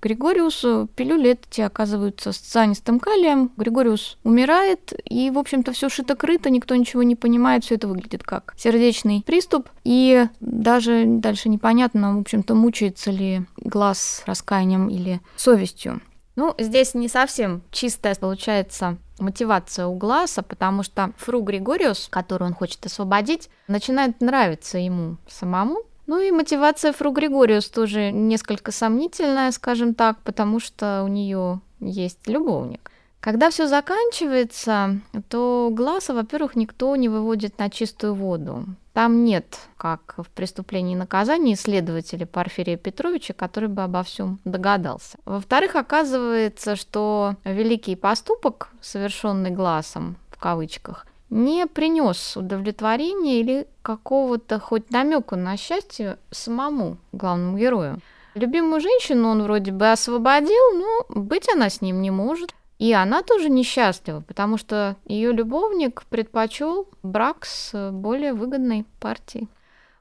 Григориусу. 0.00 0.88
Пилюли 0.96 1.32
эти 1.32 1.60
оказываются 1.60 2.32
с 2.32 2.38
цианистым 2.38 2.98
калием. 2.98 3.50
Григориус 3.56 4.18
умирает, 4.24 4.94
и, 5.04 5.30
в 5.30 5.38
общем-то, 5.38 5.72
все 5.72 5.88
шито-крыто, 5.88 6.48
никто 6.48 6.74
ничего 6.74 7.02
не 7.02 7.14
понимает, 7.14 7.64
все 7.64 7.74
это 7.74 7.86
выглядит 7.86 8.22
как 8.22 8.54
сердечный 8.56 9.22
приступ. 9.26 9.68
И 9.84 10.26
даже 10.40 11.04
дальше 11.06 11.50
непонятно, 11.50 12.16
в 12.16 12.20
общем-то, 12.20 12.54
мучается 12.54 13.10
ли 13.10 13.42
глаз 13.56 14.22
раскаянием 14.26 14.88
или 14.88 15.20
совестью. 15.36 16.00
Ну, 16.36 16.54
здесь 16.58 16.94
не 16.94 17.08
совсем 17.08 17.62
чистая 17.70 18.14
получается 18.14 18.96
мотивация 19.18 19.86
у 19.86 19.94
Гласа, 19.96 20.42
потому 20.42 20.82
что 20.82 21.12
Фру 21.18 21.42
Григориус, 21.42 22.08
которую 22.10 22.48
он 22.48 22.54
хочет 22.54 22.84
освободить, 22.86 23.48
начинает 23.68 24.20
нравиться 24.20 24.78
ему 24.78 25.18
самому, 25.28 25.82
ну 26.06 26.20
и 26.20 26.30
мотивация 26.30 26.92
Фру 26.92 27.12
Григориус 27.12 27.68
тоже 27.68 28.10
несколько 28.10 28.72
сомнительная, 28.72 29.50
скажем 29.52 29.94
так, 29.94 30.18
потому 30.22 30.60
что 30.60 31.02
у 31.04 31.08
нее 31.08 31.60
есть 31.80 32.26
любовник. 32.26 32.90
Когда 33.20 33.48
все 33.48 33.66
заканчивается, 33.66 35.00
то 35.30 35.70
Гласа, 35.72 36.12
во-первых, 36.12 36.56
никто 36.56 36.94
не 36.94 37.08
выводит 37.08 37.58
на 37.58 37.70
чистую 37.70 38.14
воду. 38.14 38.66
Там 38.92 39.24
нет, 39.24 39.60
как 39.78 40.14
в 40.18 40.28
преступлении 40.28 40.92
и 40.92 40.98
наказании, 40.98 41.54
следователя 41.54 42.26
Порфирия 42.26 42.76
Петровича, 42.76 43.32
который 43.32 43.70
бы 43.70 43.82
обо 43.82 44.02
всем 44.02 44.40
догадался. 44.44 45.16
Во-вторых, 45.24 45.74
оказывается, 45.74 46.76
что 46.76 47.36
великий 47.44 47.96
поступок, 47.96 48.68
совершенный 48.82 49.50
Гласом, 49.50 50.16
в 50.30 50.38
кавычках, 50.38 51.06
не 51.34 51.66
принес 51.66 52.36
удовлетворения 52.36 53.40
или 53.40 53.66
какого-то 53.82 54.60
хоть 54.60 54.90
намека 54.90 55.34
на 55.34 55.56
счастье 55.56 56.16
самому 56.30 56.96
главному 57.10 57.58
герою. 57.58 57.98
Любимую 58.34 58.80
женщину 58.80 59.28
он 59.28 59.42
вроде 59.42 59.72
бы 59.72 59.90
освободил, 59.90 60.78
но 60.78 61.06
быть 61.08 61.48
она 61.52 61.70
с 61.70 61.80
ним 61.80 62.02
не 62.02 62.12
может. 62.12 62.54
И 62.78 62.92
она 62.92 63.22
тоже 63.22 63.48
несчастлива, 63.48 64.20
потому 64.20 64.58
что 64.58 64.96
ее 65.06 65.32
любовник 65.32 66.04
предпочел 66.08 66.88
брак 67.02 67.46
с 67.46 67.90
более 67.90 68.32
выгодной 68.32 68.84
партией. 69.00 69.48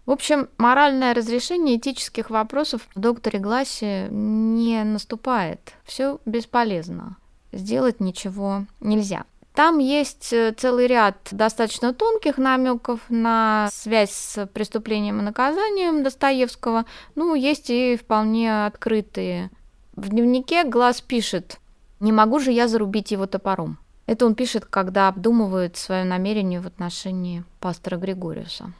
В 0.05 0.11
общем, 0.11 0.49
моральное 0.57 1.13
разрешение 1.15 1.77
этических 1.77 2.29
вопросов 2.29 2.87
в 2.93 2.99
докторе 2.99 3.39
Гласе 3.39 4.07
не 4.11 4.83
наступает. 4.83 5.73
Все 5.83 6.19
бесполезно. 6.25 7.17
Сделать 7.51 7.99
ничего 7.99 8.65
нельзя. 8.81 9.25
Там 9.53 9.77
есть 9.77 10.33
э, 10.33 10.51
целый 10.57 10.88
ряд 10.88 11.15
достаточно 11.29 11.93
тонких 11.93 12.39
намеков 12.39 13.01
на 13.10 13.69
связь 13.72 14.12
с 14.12 14.48
преступлением 14.48 15.19
и 15.19 15.24
наказанием 15.24 16.03
Достоевского. 16.03 16.86
Ну, 17.13 17.36
есть 17.36 17.69
и 17.69 17.95
вполне 17.95 18.65
открытые. 18.65 19.51
В 19.95 20.10
дневнике 20.10 20.63
Глаз 20.63 21.01
пишет, 21.01 21.60
Не 22.00 22.12
могу 22.12 22.39
же 22.39 22.51
я 22.51 22.67
зарубить 22.67 23.12
его 23.12 23.27
топором. 23.27 23.77
Это 24.07 24.25
он 24.25 24.33
пишет, 24.33 24.65
когда 24.65 25.07
обдумывает 25.07 25.77
свое 25.77 26.03
намерение 26.03 26.60
в 26.60 26.65
отношении 26.65 27.43
пастора 27.60 27.98
Григориуса. 27.98 28.74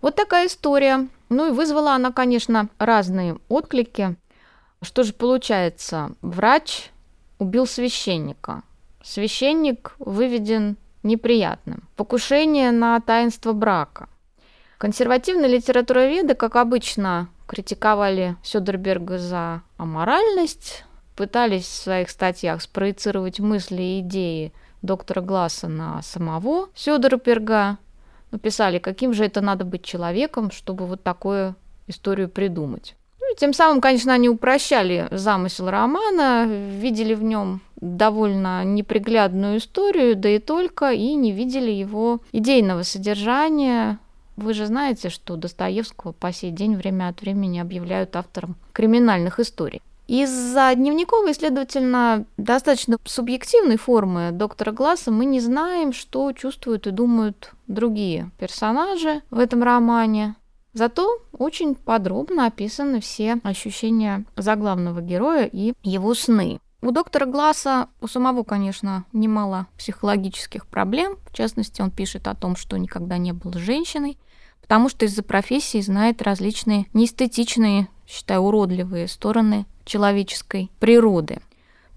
Вот 0.00 0.14
такая 0.14 0.46
история. 0.46 1.08
Ну 1.28 1.48
и 1.48 1.50
вызвала 1.50 1.94
она, 1.94 2.12
конечно, 2.12 2.68
разные 2.78 3.38
отклики. 3.48 4.16
Что 4.80 5.02
же 5.02 5.12
получается? 5.12 6.12
Врач 6.22 6.90
убил 7.38 7.66
священника. 7.66 8.62
Священник 9.02 9.94
выведен 9.98 10.76
неприятным. 11.02 11.88
Покушение 11.96 12.70
на 12.70 13.00
таинство 13.00 13.52
брака. 13.52 14.08
Консервативные 14.78 15.50
литературоведы, 15.50 16.34
как 16.34 16.56
обычно, 16.56 17.28
критиковали 17.46 18.36
Сёдерберга 18.42 19.18
за 19.18 19.62
аморальность, 19.76 20.84
пытались 21.16 21.64
в 21.64 21.82
своих 21.82 22.10
статьях 22.10 22.62
спроецировать 22.62 23.40
мысли 23.40 23.82
и 23.82 24.00
идеи 24.00 24.52
доктора 24.82 25.20
Гласса 25.20 25.68
на 25.68 26.00
самого 26.02 26.68
Сёдерберга, 26.74 27.78
написали, 28.30 28.78
каким 28.78 29.12
же 29.12 29.24
это 29.24 29.40
надо 29.40 29.64
быть 29.64 29.84
человеком, 29.84 30.50
чтобы 30.50 30.86
вот 30.86 31.02
такую 31.02 31.56
историю 31.86 32.28
придумать. 32.28 32.94
Ну, 33.20 33.32
и 33.32 33.36
тем 33.36 33.52
самым, 33.52 33.80
конечно, 33.80 34.12
они 34.12 34.28
упрощали 34.28 35.08
замысел 35.10 35.68
романа, 35.68 36.46
видели 36.46 37.14
в 37.14 37.22
нем 37.22 37.60
довольно 37.80 38.64
неприглядную 38.64 39.58
историю, 39.58 40.16
да 40.16 40.28
и 40.28 40.38
только, 40.38 40.90
и 40.92 41.14
не 41.14 41.32
видели 41.32 41.70
его 41.70 42.20
идейного 42.32 42.82
содержания. 42.82 43.98
Вы 44.36 44.54
же 44.54 44.66
знаете, 44.66 45.10
что 45.10 45.36
Достоевского 45.36 46.12
по 46.12 46.32
сей 46.32 46.50
день 46.50 46.76
время 46.76 47.08
от 47.08 47.20
времени 47.20 47.58
объявляют 47.58 48.16
автором 48.16 48.56
криминальных 48.72 49.40
историй. 49.40 49.82
Из-за 50.10 50.74
дневниковой, 50.74 51.34
следовательно, 51.34 52.24
достаточно 52.36 52.96
субъективной 53.04 53.76
формы 53.76 54.30
доктора 54.32 54.72
Гласса 54.72 55.12
мы 55.12 55.24
не 55.24 55.38
знаем, 55.38 55.92
что 55.92 56.32
чувствуют 56.32 56.88
и 56.88 56.90
думают 56.90 57.52
другие 57.68 58.30
персонажи 58.36 59.22
в 59.30 59.38
этом 59.38 59.62
романе. 59.62 60.34
Зато 60.72 61.20
очень 61.32 61.76
подробно 61.76 62.46
описаны 62.46 63.00
все 63.00 63.38
ощущения 63.44 64.24
заглавного 64.36 65.00
героя 65.00 65.44
и 65.44 65.74
его 65.84 66.14
сны. 66.14 66.58
У 66.82 66.92
доктора 66.92 67.26
Гласса, 67.26 67.88
у 68.00 68.06
самого, 68.06 68.42
конечно, 68.42 69.04
немало 69.12 69.66
психологических 69.76 70.66
проблем. 70.66 71.18
В 71.30 71.34
частности, 71.34 71.82
он 71.82 71.90
пишет 71.90 72.26
о 72.26 72.34
том, 72.34 72.56
что 72.56 72.78
никогда 72.78 73.18
не 73.18 73.32
был 73.32 73.52
женщиной, 73.52 74.16
потому 74.62 74.88
что 74.88 75.04
из-за 75.04 75.22
профессии 75.22 75.80
знает 75.82 76.22
различные 76.22 76.86
неэстетичные, 76.94 77.88
считаю, 78.06 78.40
уродливые 78.40 79.08
стороны 79.08 79.66
человеческой 79.84 80.70
природы. 80.80 81.40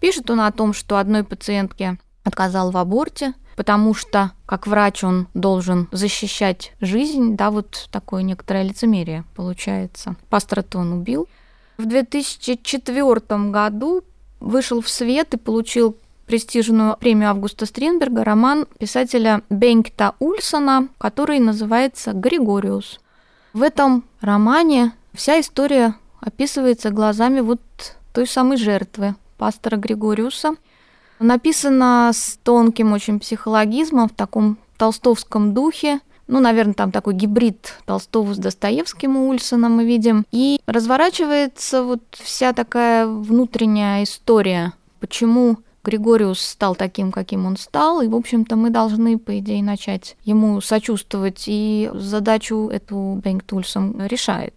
Пишет 0.02 0.30
он 0.30 0.42
о 0.42 0.52
том, 0.52 0.74
что 0.74 0.98
одной 0.98 1.24
пациентке 1.24 1.98
отказал 2.26 2.72
в 2.72 2.78
аборте, 2.78 3.36
потому 3.56 3.94
что, 3.94 4.32
как 4.46 4.68
врач, 4.68 5.06
он 5.06 5.28
должен 5.34 5.88
защищать 5.94 6.74
жизнь, 6.82 7.38
да, 7.38 7.52
вот 7.52 7.88
такое 7.90 8.22
некоторое 8.22 8.64
лицемерие 8.64 9.24
получается. 9.34 10.18
Пастора-то 10.30 10.80
он 10.80 10.92
убил. 10.92 11.30
В 11.78 11.86
2004 11.86 13.50
году 13.50 14.04
вышел 14.44 14.82
в 14.82 14.90
свет 14.90 15.34
и 15.34 15.38
получил 15.38 15.96
престижную 16.28 16.98
премию 16.98 17.30
Августа 17.30 17.66
Стринберга 17.66 18.24
роман 18.24 18.68
писателя 18.78 19.42
Бенкта 19.50 20.16
Ульсона, 20.20 20.90
который 20.98 21.40
называется 21.40 22.14
«Григориус». 22.14 23.00
В 23.54 23.62
этом 23.62 24.04
романе 24.22 24.94
вся 25.14 25.40
история 25.40 25.96
описывается 26.20 26.90
глазами 26.90 27.40
вот 27.40 27.62
той 28.14 28.28
самой 28.28 28.58
жертвы, 28.58 29.16
пастора 29.38 29.78
Григориуса. 29.78 30.56
Написано 31.20 32.12
с 32.14 32.38
тонким 32.44 32.92
очень 32.92 33.20
психологизмом, 33.20 34.10
в 34.10 34.14
таком 34.14 34.58
толстовском 34.78 35.54
духе. 35.54 36.00
Ну, 36.28 36.40
наверное, 36.40 36.74
там 36.74 36.92
такой 36.92 37.14
гибрид 37.14 37.74
Толстого 37.86 38.34
с 38.34 38.38
Достоевским 38.38 39.18
у 39.18 39.30
Ульсона 39.30 39.70
мы 39.70 39.86
видим. 39.86 40.26
И 40.32 40.60
разворачивается 40.66 41.84
вот 41.84 42.02
вся 42.12 42.54
такая 42.54 43.06
внутренняя 43.08 44.04
история, 44.04 44.74
почему 45.00 45.58
Григориус 45.84 46.40
стал 46.40 46.76
таким, 46.76 47.12
каким 47.12 47.46
он 47.46 47.58
стал, 47.58 48.02
и, 48.02 48.08
в 48.08 48.16
общем-то, 48.16 48.56
мы 48.56 48.70
должны, 48.70 49.18
по 49.18 49.38
идее, 49.40 49.62
начать 49.62 50.16
ему 50.24 50.62
сочувствовать, 50.62 51.44
и 51.48 51.92
задачу 51.94 52.70
эту 52.70 53.20
Бенк 53.24 53.44
Тульсон 53.44 54.02
решает. 54.06 54.54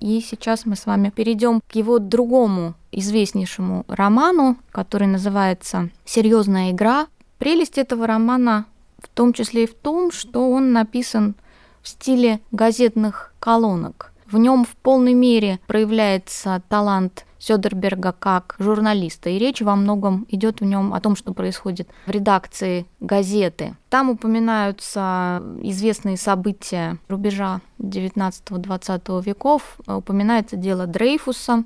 И 0.00 0.24
сейчас 0.26 0.64
мы 0.64 0.76
с 0.76 0.86
вами 0.86 1.10
перейдем 1.14 1.60
к 1.60 1.74
его 1.74 1.98
другому 1.98 2.74
известнейшему 2.90 3.84
роману, 3.86 4.56
который 4.72 5.06
называется 5.06 5.90
«Серьезная 6.06 6.70
игра». 6.70 7.06
Прелесть 7.38 7.76
этого 7.76 8.06
романа 8.06 8.64
в 9.02 9.08
том 9.08 9.32
числе 9.32 9.64
и 9.64 9.66
в 9.66 9.74
том, 9.74 10.10
что 10.10 10.50
он 10.50 10.72
написан 10.72 11.34
в 11.82 11.88
стиле 11.88 12.40
газетных 12.52 13.32
колонок. 13.38 14.12
В 14.26 14.38
нем 14.38 14.64
в 14.64 14.76
полной 14.76 15.14
мере 15.14 15.58
проявляется 15.66 16.62
талант 16.68 17.26
Сёдерберга 17.40 18.12
как 18.12 18.54
журналиста, 18.58 19.30
и 19.30 19.38
речь 19.38 19.62
во 19.62 19.74
многом 19.74 20.26
идет 20.28 20.60
в 20.60 20.64
нем 20.64 20.92
о 20.92 21.00
том, 21.00 21.16
что 21.16 21.32
происходит 21.32 21.88
в 22.06 22.10
редакции 22.10 22.86
газеты. 23.00 23.76
Там 23.88 24.10
упоминаются 24.10 25.42
известные 25.62 26.18
события 26.18 26.98
рубежа 27.08 27.62
19-20 27.78 29.24
веков, 29.24 29.78
упоминается 29.86 30.56
дело 30.56 30.86
Дрейфуса, 30.86 31.64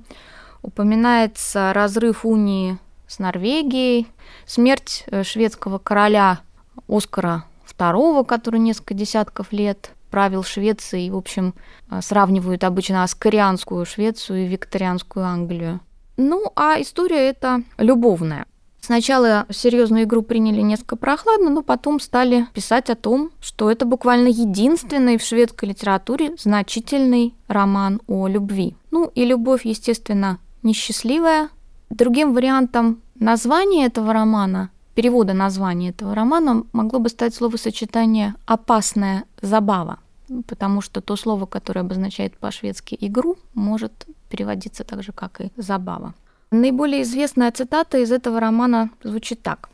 упоминается 0.62 1.73
разрыв 1.75 2.25
унии 2.25 2.79
с 3.09 3.18
Норвегией, 3.18 4.07
смерть 4.47 5.05
э, 5.09 5.25
шведского 5.25 5.79
короля 5.79 6.40
Оскара 6.88 7.44
II, 7.79 8.25
который 8.25 8.61
несколько 8.61 8.94
десятков 8.94 9.53
лет 9.53 9.90
правил 10.11 10.44
Швецией, 10.44 11.11
в 11.11 11.16
общем, 11.16 11.55
а, 11.88 12.01
сравнивают 12.01 12.62
обычно 12.62 13.03
аскарианскую 13.03 13.85
Швецию 13.85 14.44
и 14.44 14.47
викторианскую 14.47 15.27
Англию. 15.27 15.81
Ну, 16.16 16.53
а 16.55 16.81
история 16.81 17.29
эта 17.29 17.62
любовная. 17.79 18.47
Сначала 18.81 19.47
серьезную 19.51 20.05
игру 20.05 20.20
приняли 20.20 20.61
несколько 20.61 20.97
прохладно, 20.97 21.49
но 21.49 21.62
потом 21.62 21.99
стали 21.99 22.47
писать 22.53 22.90
о 22.90 22.94
том, 22.94 23.31
что 23.40 23.70
это 23.70 23.87
буквально 23.87 24.29
единственный 24.29 25.16
в 25.16 25.23
шведской 25.23 25.70
литературе 25.70 26.35
значительный 26.38 27.35
роман 27.49 28.03
о 28.07 28.29
любви. 28.29 28.77
Ну 28.90 29.11
и 29.14 29.25
любовь, 29.25 29.64
естественно, 29.64 30.38
несчастливая. 30.62 31.49
Другим 31.88 32.35
вариантом 32.35 33.01
названия 33.18 33.87
этого 33.87 34.12
романа 34.12 34.70
перевода 34.94 35.35
названия 35.35 35.90
этого 35.90 36.14
романа 36.14 36.64
могло 36.72 36.98
бы 36.98 37.09
стать 37.09 37.35
словосочетание 37.35 38.35
«опасная 38.46 39.24
забава» 39.42 39.98
потому 40.46 40.80
что 40.80 41.00
то 41.00 41.16
слово, 41.16 41.46
которое 41.46 41.80
обозначает 41.80 42.37
по-шведски 42.37 42.96
игру, 43.00 43.37
может 43.54 44.07
переводиться 44.30 44.85
так 44.85 45.02
же, 45.02 45.12
как 45.12 45.40
и 45.40 45.50
забава. 45.57 46.14
Наиболее 46.50 47.02
известная 47.02 47.50
цитата 47.50 47.98
из 47.98 48.12
этого 48.12 48.40
романа 48.40 48.90
звучит 49.02 49.42
так. 49.42 49.68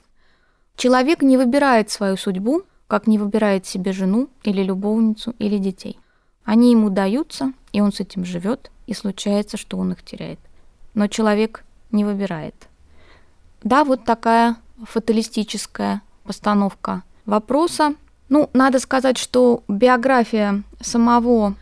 «Человек 0.77 1.23
не 1.23 1.37
выбирает 1.37 1.91
свою 1.91 2.17
судьбу, 2.17 2.63
как 2.87 3.07
не 3.07 3.19
выбирает 3.19 3.67
себе 3.67 3.93
жену 3.93 4.29
или 4.43 4.63
любовницу 4.63 5.35
или 5.39 5.59
детей. 5.59 5.99
Они 6.45 6.73
ему 6.73 6.91
даются, 6.91 7.53
и 7.73 7.81
он 7.81 7.93
с 7.93 8.01
этим 8.01 8.25
живет, 8.25 8.71
и 8.87 8.95
случается, 8.95 9.57
что 9.57 9.79
он 9.79 9.93
их 9.93 10.03
теряет. 10.03 10.41
Но 10.95 11.07
человек 11.07 11.65
не 11.93 12.05
выбирает. 12.05 12.55
Да, 13.63 13.85
вот 13.85 14.05
такая 14.05 14.57
фаталистическая 14.85 16.03
постановка 16.25 17.03
вопроса, 17.27 17.95
ну, 18.29 18.49
надо 18.53 18.79
сказать, 18.79 19.19
что 19.19 19.65
биография 19.67 20.63
самого 20.81 21.55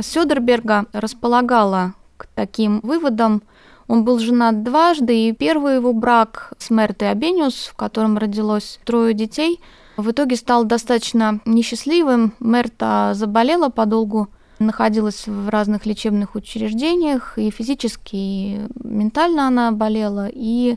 Сёдерберга 0.00 0.86
располагала 0.92 1.94
к 2.16 2.26
таким 2.34 2.80
выводам. 2.80 3.42
Он 3.86 4.04
был 4.04 4.18
женат 4.18 4.62
дважды, 4.62 5.28
и 5.28 5.32
первый 5.32 5.76
его 5.76 5.92
брак 5.92 6.54
с 6.58 6.70
Мертой 6.70 7.10
Абениус, 7.10 7.66
в 7.66 7.76
котором 7.76 8.18
родилось 8.18 8.80
трое 8.84 9.14
детей, 9.14 9.60
в 9.96 10.10
итоге 10.10 10.36
стал 10.36 10.64
достаточно 10.64 11.40
несчастливым. 11.44 12.34
Мерта 12.40 13.12
заболела 13.14 13.68
подолгу, 13.68 14.28
находилась 14.58 15.26
в 15.26 15.48
разных 15.48 15.86
лечебных 15.86 16.34
учреждениях, 16.34 17.38
и 17.38 17.50
физически, 17.50 18.16
и 18.16 18.60
ментально 18.82 19.46
она 19.46 19.70
болела. 19.70 20.28
И 20.32 20.76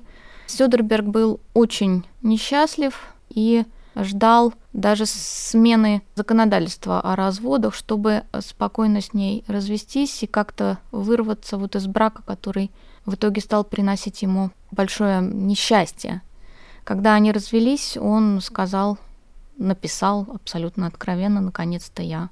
Сёдерберг 0.49 1.05
был 1.05 1.39
очень 1.53 2.05
несчастлив, 2.21 2.93
и 3.29 3.65
ждал 3.95 4.53
даже 4.73 5.05
смены 5.05 6.01
законодательства 6.15 7.01
о 7.01 7.15
разводах, 7.15 7.73
чтобы 7.73 8.23
спокойно 8.39 9.01
с 9.01 9.13
ней 9.13 9.43
развестись 9.47 10.23
и 10.23 10.27
как-то 10.27 10.77
вырваться 10.91 11.57
вот 11.57 11.75
из 11.75 11.87
брака, 11.87 12.23
который 12.23 12.71
в 13.05 13.15
итоге 13.15 13.41
стал 13.41 13.63
приносить 13.63 14.21
ему 14.21 14.51
большое 14.71 15.21
несчастье. 15.21 16.21
Когда 16.83 17.13
они 17.13 17.31
развелись, 17.31 17.97
он 17.97 18.41
сказал, 18.41 18.97
написал 19.57 20.27
абсолютно 20.33 20.87
откровенно, 20.87 21.41
наконец-то 21.41 22.01
я 22.01 22.29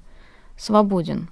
свободен. 0.56 1.30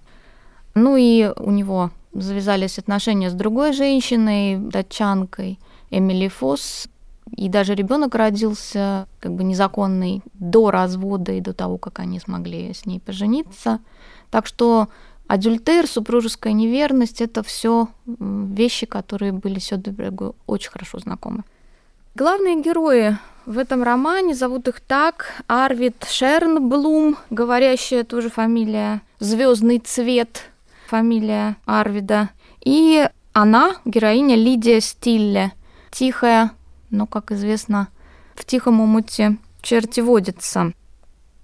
Ну 0.75 0.97
и 0.97 1.33
у 1.37 1.51
него 1.51 1.91
завязались 2.13 2.79
отношения 2.79 3.31
с 3.31 3.35
другой 3.35 3.73
женщиной, 3.73 4.59
датчанкой, 4.59 5.59
Эмили 5.91 6.29
Фосс, 6.29 6.89
и 7.37 7.49
даже 7.49 7.75
ребенок 7.75 8.15
родился 8.15 9.09
как 9.21 9.33
бы 9.33 9.45
незаконный 9.45 10.23
до 10.35 10.71
развода 10.71 11.33
и 11.33 11.41
до 11.41 11.53
того, 11.53 11.77
как 11.79 11.99
они 11.99 12.21
смогли 12.21 12.73
с 12.73 12.87
ней 12.87 13.01
пожениться. 13.01 13.81
Так 14.31 14.47
что 14.47 14.89
адюльтер, 15.27 15.87
супружеская 15.87 16.53
неверность– 16.53 17.21
это 17.23 17.43
все 17.43 17.89
вещи, 18.07 18.87
которые 18.87 19.33
были 19.33 19.59
Сёдербергу 19.59 20.37
очень 20.47 20.71
хорошо 20.71 20.99
знакомы. 20.99 21.43
Главные 22.15 22.63
герои 22.63 23.19
в 23.45 23.59
этом 23.59 23.83
романе 23.83 24.35
зовут 24.35 24.69
их 24.69 24.81
так 24.81 25.43
Арвид 25.49 26.07
Шернблум, 26.09 27.17
говорящая 27.31 28.05
тоже 28.05 28.31
фамилия, 28.31 29.03
Звездный 29.19 29.79
цвет, 29.79 30.51
фамилия 30.89 31.57
Арвида, 31.67 32.31
и 32.65 33.09
она, 33.33 33.77
героиня 33.85 34.35
Лидия 34.35 34.81
Стилле, 34.81 35.53
тихая, 35.97 36.53
но, 36.91 37.07
как 37.07 37.33
известно, 37.33 37.89
в 38.35 38.45
тихом 38.45 38.81
умуте 38.81 39.39
черти 39.63 40.01
водятся. 40.01 40.73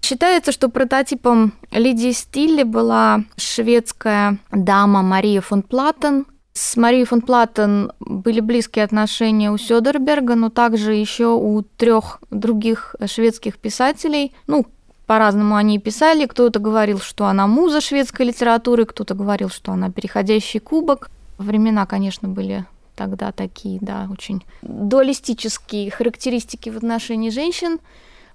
Считается, 0.03 0.53
что 0.53 0.69
прототипом 0.69 1.55
Лидии 1.71 2.13
Стилле 2.13 2.65
была 2.65 3.25
шведская 3.37 4.39
дама 4.51 5.03
Мария 5.03 5.41
фон 5.41 5.63
Платен. 5.63 6.27
С 6.53 6.77
Марией 6.77 7.07
фон 7.07 7.23
Платен 7.23 7.93
были 8.01 8.41
близкие 8.41 8.85
отношения 8.85 9.51
у 9.51 9.57
Сёдерберга, 9.57 10.35
но 10.35 10.51
также 10.51 10.93
еще 10.93 11.29
у 11.29 11.63
трех 11.63 12.21
других 12.31 12.95
шведских 13.07 13.59
писателей. 13.59 14.35
Ну, 14.47 14.67
по-разному 15.07 15.55
они 15.55 15.79
писали. 15.79 16.27
Кто-то 16.27 16.59
говорил, 16.59 16.99
что 16.99 17.27
она 17.27 17.47
муза 17.47 17.81
шведской 17.81 18.27
литературы, 18.27 18.85
кто-то 18.85 19.15
говорил, 19.15 19.49
что 19.49 19.73
она 19.73 19.91
переходящий 19.91 20.59
кубок. 20.59 21.11
Времена, 21.39 21.87
конечно, 21.87 22.29
были 22.29 22.67
тогда 22.97 23.33
такие, 23.33 23.79
да, 23.81 24.09
очень 24.11 24.45
дуалистические 24.63 25.91
характеристики 25.91 26.71
в 26.71 26.77
отношении 26.77 27.31
женщин 27.31 27.79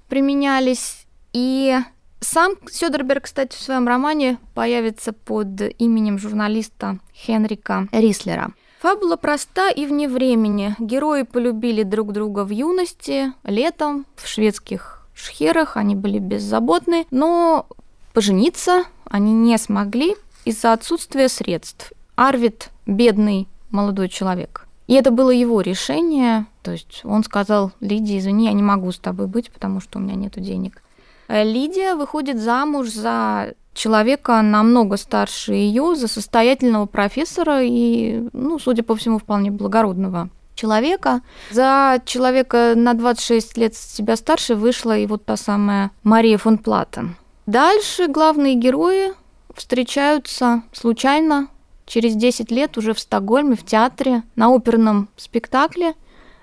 применялись. 0.08 1.06
И 1.34 1.78
сам 2.20 2.54
Сёдерберг, 2.70 3.26
кстати, 3.26 3.56
в 3.56 3.62
своем 3.62 3.88
романе 3.88 4.38
появится 4.56 5.13
под 5.13 5.62
именем 5.78 6.17
журналиста 6.17 7.00
Хенрика 7.13 7.88
Рислера. 7.91 8.54
Фабула 8.80 9.15
проста 9.15 9.70
и 9.70 9.86
вне 9.86 10.08
времени. 10.08 10.76
Герои 10.80 11.24
полюбили 11.24 11.84
друг 11.84 12.12
друга 12.13 12.43
в 12.43 12.52
юности, 12.52 13.34
летом, 13.43 14.06
в 14.15 14.28
шведских 14.28 15.08
шхерах, 15.15 15.78
они 15.78 15.96
были 15.96 16.20
беззаботны, 16.20 17.08
но 17.10 17.65
пожениться 18.13 18.84
они 19.06 19.34
не 19.34 19.58
смогли 19.58 20.15
из-за 20.46 20.74
отсутствия 20.74 21.28
средств. 21.28 21.91
Арвид– 22.15 22.70
бедный 22.86 23.48
молодой 23.71 24.10
человек. 24.10 24.67
И 24.88 24.93
это 24.93 25.12
было 25.12 25.32
его 25.32 25.62
решение. 25.62 26.45
То 26.63 26.71
есть 26.71 27.01
он 27.03 27.23
сказал, 27.23 27.71
Лидия, 27.82 28.17
извини, 28.19 28.45
я 28.45 28.53
не 28.53 28.63
могу 28.63 28.91
с 28.91 28.99
тобой 28.99 29.27
быть, 29.27 29.51
потому 29.51 29.82
что 29.82 29.99
у 29.99 30.01
меня 30.01 30.15
нет 30.15 30.34
денег. 30.38 30.82
Э, 31.27 31.43
Лидия 31.43 31.95
выходит 31.95 32.39
замуж 32.39 32.89
за 32.89 33.53
человека 33.73 34.41
намного 34.41 34.97
старше 34.97 35.53
ее, 35.53 35.95
за 35.95 36.08
состоятельного 36.08 36.86
профессора 36.86 37.62
и, 37.62 38.27
ну, 38.34 38.60
судя 38.60 38.84
по 38.84 38.95
всему, 38.95 39.19
вполне 39.19 39.51
благородного 39.51 40.30
человека. 40.56 41.21
За 41.51 42.01
человека 42.06 42.73
на 42.75 42.93
26 42.93 43.58
лет 43.58 43.75
себя 43.75 44.15
старше 44.15 44.56
вышла 44.56 44.97
и 44.97 45.06
вот 45.06 45.25
та 45.25 45.38
самая 45.38 45.91
Мария 46.03 46.38
фон 46.38 46.58
Платен. 46.58 47.15
Дальше 47.45 48.08
главные 48.08 48.56
герои 48.56 49.13
встречаются 49.53 50.63
случайно 50.73 51.47
через 51.88 52.15
10 52.15 52.52
лет 52.52 52.78
уже 52.78 52.93
в 52.93 53.00
Стокгольме, 53.00 53.56
в 53.56 53.65
театре, 53.65 54.21
на 54.36 54.54
оперном 54.54 55.10
спектакле, 55.17 55.95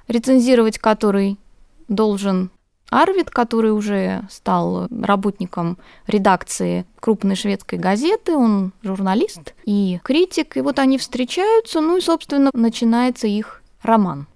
рецензировать 0.09 0.78
который 0.78 1.38
должен 1.87 2.50
Арвид, 2.90 3.30
который 3.30 3.72
уже 3.72 4.22
стал 4.30 4.87
работником 4.88 5.78
редакции 6.07 6.87
крупной 7.00 7.35
шведской 7.35 7.78
газеты, 7.78 8.37
он 8.37 8.72
журналист 8.83 9.54
и 9.64 10.00
критик, 10.04 10.57
и 10.57 10.61
вот 10.61 10.78
они 10.78 10.98
встречаются, 10.98 11.80
ну 11.80 11.96
и, 11.96 12.00
собственно, 12.00 12.50
начинается 12.52 13.26
их 13.26 13.62
роман. 13.83 14.26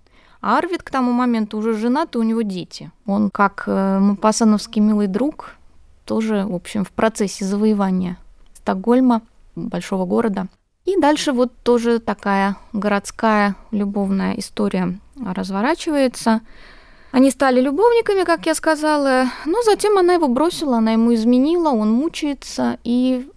Арвид 0.41 0.83
к 0.83 0.91
тому 0.91 1.13
моменту 1.13 1.59
уже 1.59 1.75
женат, 1.75 2.15
и 2.15 2.19
у 2.19 2.23
него 2.23 2.43
дети. 2.43 2.91
Он, 3.07 3.31
как 3.31 3.65
э, 3.67 3.99
Мапасановский 3.99 4.81
милый 4.81 5.09
друг, 5.09 5.55
тоже, 6.05 6.45
в 6.45 6.55
общем, 6.55 6.85
в 6.85 6.91
процессе 6.91 7.45
завоевания 7.45 8.19
Стокгольма, 8.55 9.23
большого 9.55 10.05
города. 10.05 10.49
И 10.89 10.97
дальше 10.97 11.33
вот 11.33 11.53
тоже 11.63 11.99
такая 11.99 12.57
городская 12.73 13.57
любовная 13.73 14.33
история 14.39 14.99
разворачивается. 15.23 16.41
Они 17.11 17.31
стали 17.31 17.61
любовниками, 17.61 18.25
как 18.25 18.47
я 18.47 18.55
сказала, 18.55 19.27
но 19.45 19.61
затем 19.65 19.99
она 19.99 20.15
его 20.15 20.29
бросила, 20.29 20.79
она 20.79 20.93
ему 20.93 21.13
изменила, 21.15 21.69
он 21.69 21.93
мучается, 21.93 22.79
и 22.85 23.29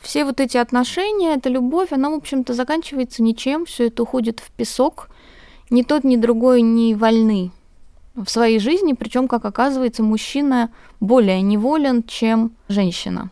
все 0.00 0.24
вот 0.24 0.38
эти 0.38 0.56
отношения, 0.56 1.34
эта 1.34 1.48
любовь, 1.48 1.88
она, 1.90 2.10
в 2.10 2.14
общем-то, 2.14 2.54
заканчивается 2.54 3.24
ничем, 3.24 3.64
все 3.64 3.88
это 3.88 4.04
уходит 4.04 4.38
в 4.38 4.52
песок. 4.52 5.08
Ни 5.68 5.82
тот, 5.82 6.04
ни 6.04 6.14
другой 6.14 6.62
не 6.62 6.94
вольны 6.94 7.50
в 8.14 8.28
своей 8.28 8.60
жизни, 8.60 8.92
причем, 8.92 9.26
как 9.26 9.44
оказывается, 9.44 10.04
мужчина 10.04 10.70
более 11.00 11.42
неволен, 11.42 12.04
чем 12.04 12.52
женщина. 12.68 13.30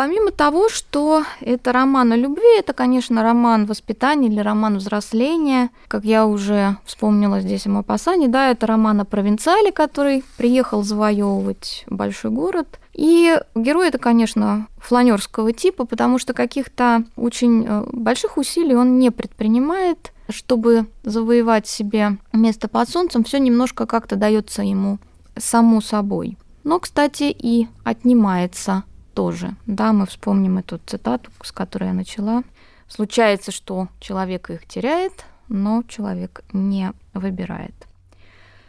Помимо 0.00 0.30
того, 0.30 0.70
что 0.70 1.24
это 1.42 1.72
роман 1.72 2.12
о 2.12 2.16
любви, 2.16 2.58
это, 2.58 2.72
конечно, 2.72 3.22
роман 3.22 3.66
воспитания 3.66 4.28
или 4.28 4.40
роман 4.40 4.78
взросления. 4.78 5.68
Как 5.88 6.06
я 6.06 6.24
уже 6.24 6.78
вспомнила 6.86 7.42
здесь 7.42 7.66
о 7.66 7.68
Мапасане, 7.68 8.28
да, 8.28 8.50
это 8.50 8.66
роман 8.66 9.02
о 9.02 9.04
провинциале, 9.04 9.72
который 9.72 10.24
приехал 10.38 10.82
завоевывать 10.82 11.84
большой 11.86 12.30
город. 12.30 12.80
И 12.94 13.38
герой 13.54 13.88
это, 13.88 13.98
конечно, 13.98 14.68
фланерского 14.78 15.52
типа, 15.52 15.84
потому 15.84 16.18
что 16.18 16.32
каких-то 16.32 17.04
очень 17.16 17.66
э, 17.68 17.84
больших 17.92 18.38
усилий 18.38 18.74
он 18.74 18.98
не 18.98 19.10
предпринимает, 19.10 20.14
чтобы 20.30 20.86
завоевать 21.02 21.68
себе 21.68 22.16
место 22.32 22.68
под 22.68 22.88
солнцем. 22.88 23.22
Все 23.22 23.38
немножко 23.38 23.84
как-то 23.84 24.16
дается 24.16 24.62
ему 24.62 24.98
само 25.36 25.82
собой. 25.82 26.38
Но, 26.64 26.78
кстати, 26.78 27.24
и 27.38 27.68
отнимается 27.84 28.84
тоже. 29.20 29.54
Да, 29.66 29.92
мы 29.92 30.06
вспомним 30.06 30.56
эту 30.56 30.80
цитату, 30.86 31.30
с 31.42 31.52
которой 31.52 31.88
я 31.88 31.92
начала. 31.92 32.42
Случается, 32.88 33.52
что 33.52 33.88
человек 34.00 34.48
их 34.48 34.66
теряет, 34.66 35.26
но 35.46 35.82
человек 35.86 36.40
не 36.54 36.94
выбирает. 37.12 37.74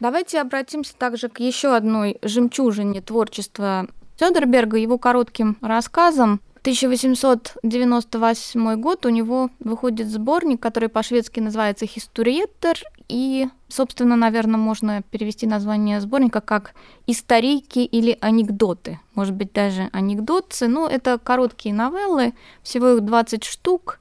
Давайте 0.02 0.42
обратимся 0.42 0.94
также 0.98 1.30
к 1.30 1.40
еще 1.40 1.74
одной 1.74 2.18
жемчужине 2.22 3.00
творчества 3.00 3.88
Федорберга, 4.18 4.76
его 4.76 4.98
коротким 4.98 5.56
рассказам 5.62 6.42
1898 6.62 8.76
год 8.76 9.06
у 9.08 9.10
него 9.10 9.50
выходит 9.60 10.08
сборник, 10.08 10.62
который 10.62 10.90
по-шведски 10.90 11.40
называется 11.40 11.88
«Хисториеттер», 11.88 12.78
и, 13.10 13.48
собственно, 13.68 14.16
наверное, 14.16 14.60
можно 14.60 15.02
перевести 15.10 15.48
название 15.48 16.00
сборника 16.02 16.40
как 16.40 16.76
«Историки» 17.08 17.80
или 17.80 18.16
«Анекдоты». 18.22 19.00
Может 19.16 19.34
быть, 19.34 19.54
даже 19.54 19.90
«Анекдотцы», 19.92 20.68
но 20.68 20.88
это 20.88 21.18
короткие 21.18 21.74
новеллы, 21.74 22.36
всего 22.62 22.90
их 22.90 23.02
20 23.02 23.44
штук, 23.44 23.98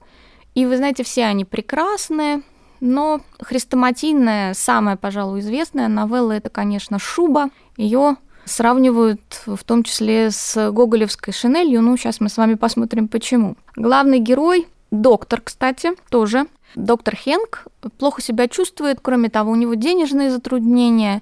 и 0.53 0.67
вы 0.67 0.77
знаете, 0.77 1.03
все 1.03 1.25
они 1.25 1.45
прекрасные, 1.45 2.43
но 2.79 3.21
хрестоматийная, 3.41 4.53
самая, 4.53 4.97
пожалуй, 4.97 5.39
известная 5.39 5.87
новелла– 5.87 6.31
это, 6.33 6.49
конечно, 6.49 6.99
«Шуба». 6.99 7.49
Ее 7.77 8.17
сравнивают 8.45 9.21
в 9.45 9.63
том 9.63 9.83
числе 9.83 10.31
с 10.31 10.71
гоголевской 10.71 11.33
шинелью. 11.33 11.81
Ну, 11.81 11.97
сейчас 11.97 12.19
мы 12.19 12.29
с 12.29 12.37
вами 12.37 12.55
посмотрим, 12.55 13.07
почему. 13.07 13.55
Главный 13.75 14.19
герой, 14.19 14.67
доктор, 14.91 15.41
кстати, 15.41 15.91
тоже. 16.09 16.47
Доктор 16.75 17.15
Хенк 17.15 17.65
плохо 17.97 18.21
себя 18.21 18.47
чувствует, 18.47 18.99
кроме 19.01 19.29
того, 19.29 19.51
у 19.51 19.55
него 19.55 19.73
денежные 19.73 20.29
затруднения. 20.29 21.21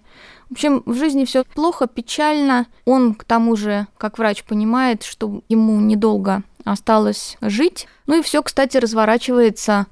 В 0.50 0.54
общем, 0.54 0.84
в 0.86 0.96
жизни 0.96 1.26
все 1.26 1.44
плохо, 1.44 1.88
печально. 1.88 2.68
Он, 2.86 3.14
к 3.14 3.24
тому 3.24 3.56
же, 3.56 3.88
как 3.98 4.18
врач 4.18 4.44
понимает, 4.44 5.04
что 5.04 5.42
ему 5.50 5.80
недолго 5.80 6.44
осталось 6.66 7.38
жить. 7.42 7.88
Ну 8.08 8.20
и 8.20 8.22
все, 8.22 8.42
кстати, 8.42 8.78
разворачивается, 8.78 9.88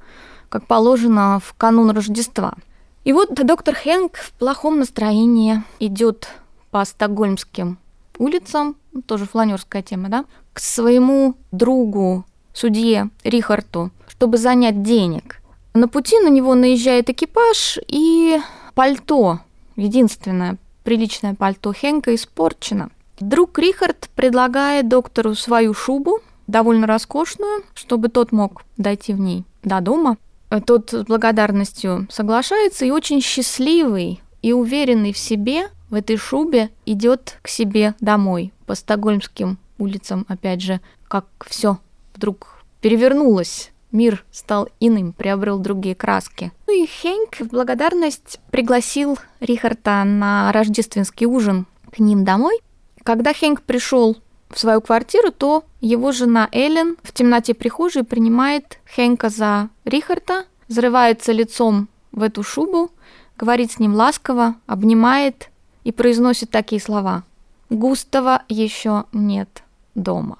как 0.49 0.65
положено, 0.65 1.39
в 1.43 1.53
канун 1.53 1.91
Рождества. 1.91 2.55
И 3.03 3.13
вот 3.13 3.33
доктор 3.33 3.75
Хенк 3.75 4.17
в 4.17 4.31
плохом 4.33 4.79
настроении 4.79 5.63
идет 5.79 6.29
по 6.71 6.83
стокгольмским 6.85 7.77
улицам, 8.17 8.75
тоже 9.05 9.25
фланерская 9.25 9.81
тема, 9.81 10.09
да, 10.09 10.25
к 10.53 10.59
своему 10.59 11.35
другу, 11.51 12.25
судье 12.53 13.09
Рихарту, 13.23 13.91
чтобы 14.07 14.37
занять 14.37 14.83
денег. 14.83 15.41
На 15.73 15.87
пути 15.87 16.19
на 16.19 16.29
него 16.29 16.55
наезжает 16.55 17.09
экипаж, 17.09 17.77
и 17.87 18.39
пальто, 18.73 19.39
единственное 19.75 20.57
приличное 20.83 21.35
пальто 21.35 21.73
Хенка, 21.73 22.15
испорчено. 22.15 22.89
Друг 23.19 23.59
Рихард 23.59 24.09
предлагает 24.15 24.87
доктору 24.87 25.35
свою 25.35 25.73
шубу, 25.73 26.21
довольно 26.47 26.87
роскошную, 26.87 27.63
чтобы 27.73 28.09
тот 28.09 28.31
мог 28.31 28.63
дойти 28.77 29.13
в 29.13 29.19
ней 29.19 29.43
до 29.63 29.81
дома. 29.81 30.17
Тот 30.65 30.91
с 30.91 31.03
благодарностью 31.03 32.07
соглашается 32.09 32.85
и 32.85 32.91
очень 32.91 33.21
счастливый, 33.21 34.21
и 34.41 34.53
уверенный 34.53 35.11
в 35.11 35.17
себе 35.17 35.67
в 35.89 35.95
этой 35.95 36.17
шубе 36.17 36.69
идет 36.85 37.37
к 37.41 37.47
себе 37.47 37.95
домой 37.99 38.53
по 38.65 38.75
стокгольмским 38.75 39.57
улицам, 39.77 40.25
опять 40.27 40.61
же, 40.61 40.81
как 41.07 41.25
все 41.45 41.77
вдруг 42.13 42.63
перевернулось. 42.81 43.71
Мир 43.91 44.25
стал 44.31 44.67
иным, 44.81 45.13
приобрел 45.13 45.59
другие 45.59 45.95
краски. 45.95 46.51
Ну 46.67 46.83
и 46.83 46.85
Хенк 46.85 47.39
в 47.39 47.47
благодарность 47.47 48.39
пригласил 48.51 49.17
Рихарда 49.39 50.03
на 50.03 50.51
рождественский 50.51 51.25
ужин 51.25 51.65
к 51.91 51.99
ним 51.99 52.25
домой. 52.25 52.59
Когда 53.03 53.31
Хенк 53.31 53.61
пришел 53.61 54.17
в 54.49 54.59
свою 54.59 54.81
квартиру, 54.81 55.31
то 55.31 55.63
его 55.79 56.11
жена 56.11 56.49
Эллен 56.51 56.97
в 57.01 57.13
темноте 57.13 57.53
прихожей 57.53 58.03
принимает 58.03 58.79
Хенка 58.93 59.29
за 59.29 59.69
Рихарда, 59.85 60.45
взрывается 60.67 61.31
лицом 61.31 61.87
в 62.11 62.23
эту 62.23 62.43
шубу, 62.43 62.91
говорит 63.37 63.71
с 63.71 63.79
ним 63.79 63.95
ласково, 63.95 64.55
обнимает 64.65 65.49
и 65.87 65.93
произносит 65.93 66.49
такие 66.51 66.81
слова. 66.81 67.23
«Густава 67.69 68.43
еще 68.49 69.05
нет 69.13 69.63
дома». 69.95 70.37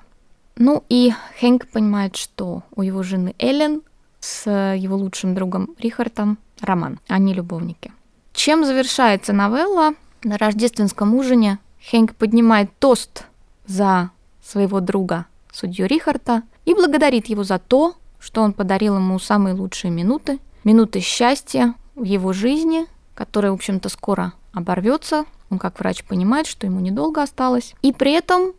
Ну 0.57 0.83
и 0.89 1.13
Хэнк 1.39 1.69
понимает, 1.69 2.17
что 2.17 2.63
у 2.75 2.81
его 2.81 3.01
жены 3.01 3.33
Эллен 3.39 3.81
с 4.19 4.51
его 4.51 4.97
лучшим 4.97 5.35
другом 5.35 5.69
Рихардом 5.79 6.37
роман, 6.59 6.99
они 7.07 7.33
любовники. 7.33 7.93
Чем 8.33 8.65
завершается 8.65 9.31
новелла? 9.31 9.93
На 10.21 10.37
рождественском 10.37 11.15
ужине 11.15 11.59
Хэнк 11.89 12.15
поднимает 12.15 12.69
тост 12.79 13.23
за 13.65 14.11
своего 14.43 14.81
друга, 14.81 15.27
судью 15.53 15.87
Рихарда, 15.87 16.43
и 16.65 16.73
благодарит 16.73 17.27
его 17.27 17.45
за 17.45 17.57
то, 17.57 17.95
что 18.19 18.41
он 18.41 18.51
подарил 18.51 18.97
ему 18.97 19.17
самые 19.17 19.55
лучшие 19.55 19.91
минуты, 19.91 20.39
минуты 20.65 20.99
счастья 20.99 21.73
в 21.95 22.03
его 22.03 22.33
жизни, 22.33 22.85
которая, 23.15 23.51
в 23.51 23.55
общем-то, 23.55 23.87
скоро 23.87 24.33
оборвется. 24.51 25.23
Он, 25.49 25.59
как 25.59 25.79
врач, 25.79 26.03
понимает, 26.03 26.47
что 26.47 26.65
ему 26.65 26.79
недолго 26.79 27.21
осталось. 27.21 27.73
И 27.81 27.93
при 27.93 28.11
этом 28.11 28.53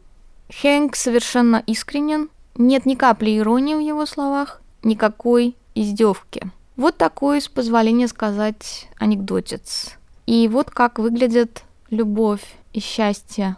Хэнк 0.50 0.96
совершенно 0.96 1.62
искренен, 1.66 2.30
нет 2.56 2.86
ни 2.86 2.94
капли 2.94 3.36
иронии 3.38 3.74
в 3.74 3.80
его 3.80 4.06
словах, 4.06 4.60
никакой 4.82 5.54
издевки. 5.74 6.50
Вот 6.76 6.96
такой, 6.96 7.40
с 7.40 7.48
позволения 7.48 8.08
сказать, 8.08 8.88
анекдотец. 8.98 9.96
И 10.26 10.48
вот 10.48 10.70
как 10.70 10.98
выглядит 10.98 11.64
любовь 11.90 12.56
и 12.72 12.80
счастье 12.80 13.56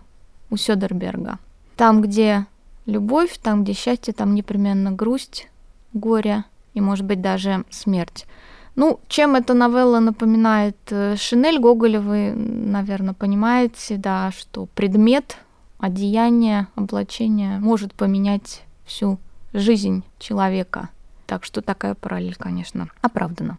у 0.51 0.57
Сёдерберга. 0.57 1.39
Там, 1.77 2.01
где 2.03 2.47
любовь, 2.87 3.39
там, 3.43 3.63
где 3.63 3.73
счастье, 3.73 4.13
там 4.13 4.35
непременно 4.35 4.91
грусть, 4.91 5.49
горе 5.93 6.45
и, 6.75 6.81
может 6.81 7.05
быть, 7.05 7.21
даже 7.21 7.65
смерть. 7.71 8.27
Ну, 8.77 9.01
чем 9.09 9.35
эта 9.35 9.55
новелла 9.55 9.99
напоминает 9.99 10.77
э, 10.91 11.17
Шинель 11.17 11.59
Гоголя, 11.59 12.01
вы, 12.01 12.33
наверное, 12.33 13.15
понимаете, 13.15 13.97
да, 13.97 14.31
что 14.31 14.67
предмет, 14.67 15.37
одеяние, 15.79 16.69
облачение 16.77 17.59
может 17.59 17.95
поменять 17.95 18.63
всю 18.85 19.19
жизнь 19.53 20.05
человека. 20.19 20.89
Так 21.27 21.45
что 21.45 21.63
такая 21.63 21.95
параллель, 21.95 22.37
конечно, 22.37 22.89
оправдана. 23.03 23.59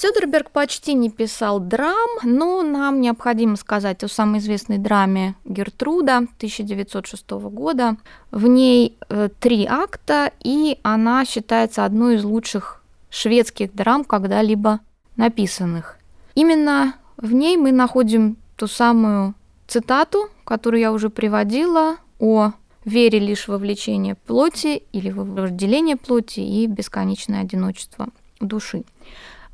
Сёдерберг 0.00 0.52
почти 0.52 0.94
не 0.94 1.10
писал 1.10 1.58
драм, 1.58 2.08
но 2.22 2.62
нам 2.62 3.00
необходимо 3.00 3.56
сказать 3.56 4.04
о 4.04 4.08
самой 4.08 4.38
известной 4.38 4.78
драме 4.78 5.34
Гертруда 5.44 6.18
1906 6.18 7.30
года. 7.30 7.96
В 8.30 8.46
ней 8.46 8.96
э, 9.08 9.28
три 9.40 9.66
акта, 9.66 10.30
и 10.38 10.78
она 10.84 11.24
считается 11.24 11.84
одной 11.84 12.14
из 12.14 12.24
лучших 12.24 12.77
шведских 13.10 13.74
драм, 13.74 14.04
когда-либо 14.04 14.80
написанных. 15.16 15.98
Именно 16.34 16.94
в 17.16 17.32
ней 17.32 17.56
мы 17.56 17.72
находим 17.72 18.36
ту 18.56 18.66
самую 18.66 19.34
цитату, 19.66 20.28
которую 20.44 20.80
я 20.80 20.92
уже 20.92 21.10
приводила, 21.10 21.96
о 22.18 22.52
вере 22.84 23.18
лишь 23.18 23.48
во 23.48 23.58
влечение 23.58 24.14
плоти 24.14 24.82
или 24.92 25.10
во 25.10 25.24
вожделение 25.24 25.96
плоти 25.96 26.40
и 26.40 26.66
бесконечное 26.66 27.42
одиночество 27.42 28.08
души. 28.40 28.84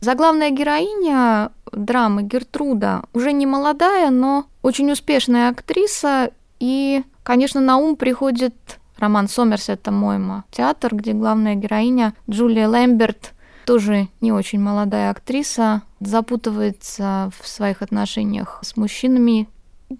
Заглавная 0.00 0.50
героиня 0.50 1.50
драмы 1.72 2.22
Гертруда 2.22 3.04
уже 3.12 3.32
не 3.32 3.46
молодая, 3.46 4.10
но 4.10 4.46
очень 4.62 4.90
успешная 4.92 5.48
актриса. 5.48 6.30
И, 6.60 7.02
конечно, 7.22 7.60
на 7.60 7.78
ум 7.78 7.96
приходит 7.96 8.54
роман 8.98 9.28
Сомерсета 9.28 9.90
Мойма 9.90 10.44
«Театр», 10.50 10.94
где 10.94 11.12
главная 11.12 11.54
героиня 11.54 12.14
Джулия 12.28 12.68
Лэмберт, 12.68 13.32
тоже 13.64 14.08
не 14.20 14.32
очень 14.32 14.60
молодая 14.60 15.10
актриса, 15.10 15.82
запутывается 16.00 17.30
в 17.40 17.46
своих 17.48 17.82
отношениях 17.82 18.58
с 18.62 18.76
мужчинами. 18.76 19.48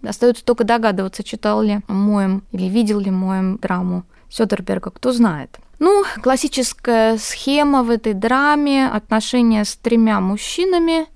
Остается 0.03 0.45
только 0.45 0.65
догадываться, 0.65 1.23
читал 1.23 1.63
ли 1.63 1.81
Моем 1.89 2.43
или 2.53 2.65
видел 2.65 3.01
ли 3.01 3.11
Моем 3.11 3.59
драму 3.59 4.05
Сёдерберга, 4.29 4.91
кто 4.91 5.13
знает. 5.13 5.59
Ну, 5.79 6.05
классическая 6.23 7.19
схема 7.19 7.83
в 7.83 7.91
этой 7.91 8.15
драме, 8.15 8.89
отношения 8.89 9.65
с 9.65 9.77
тремя 9.77 10.21
мужчинами. 10.21 11.07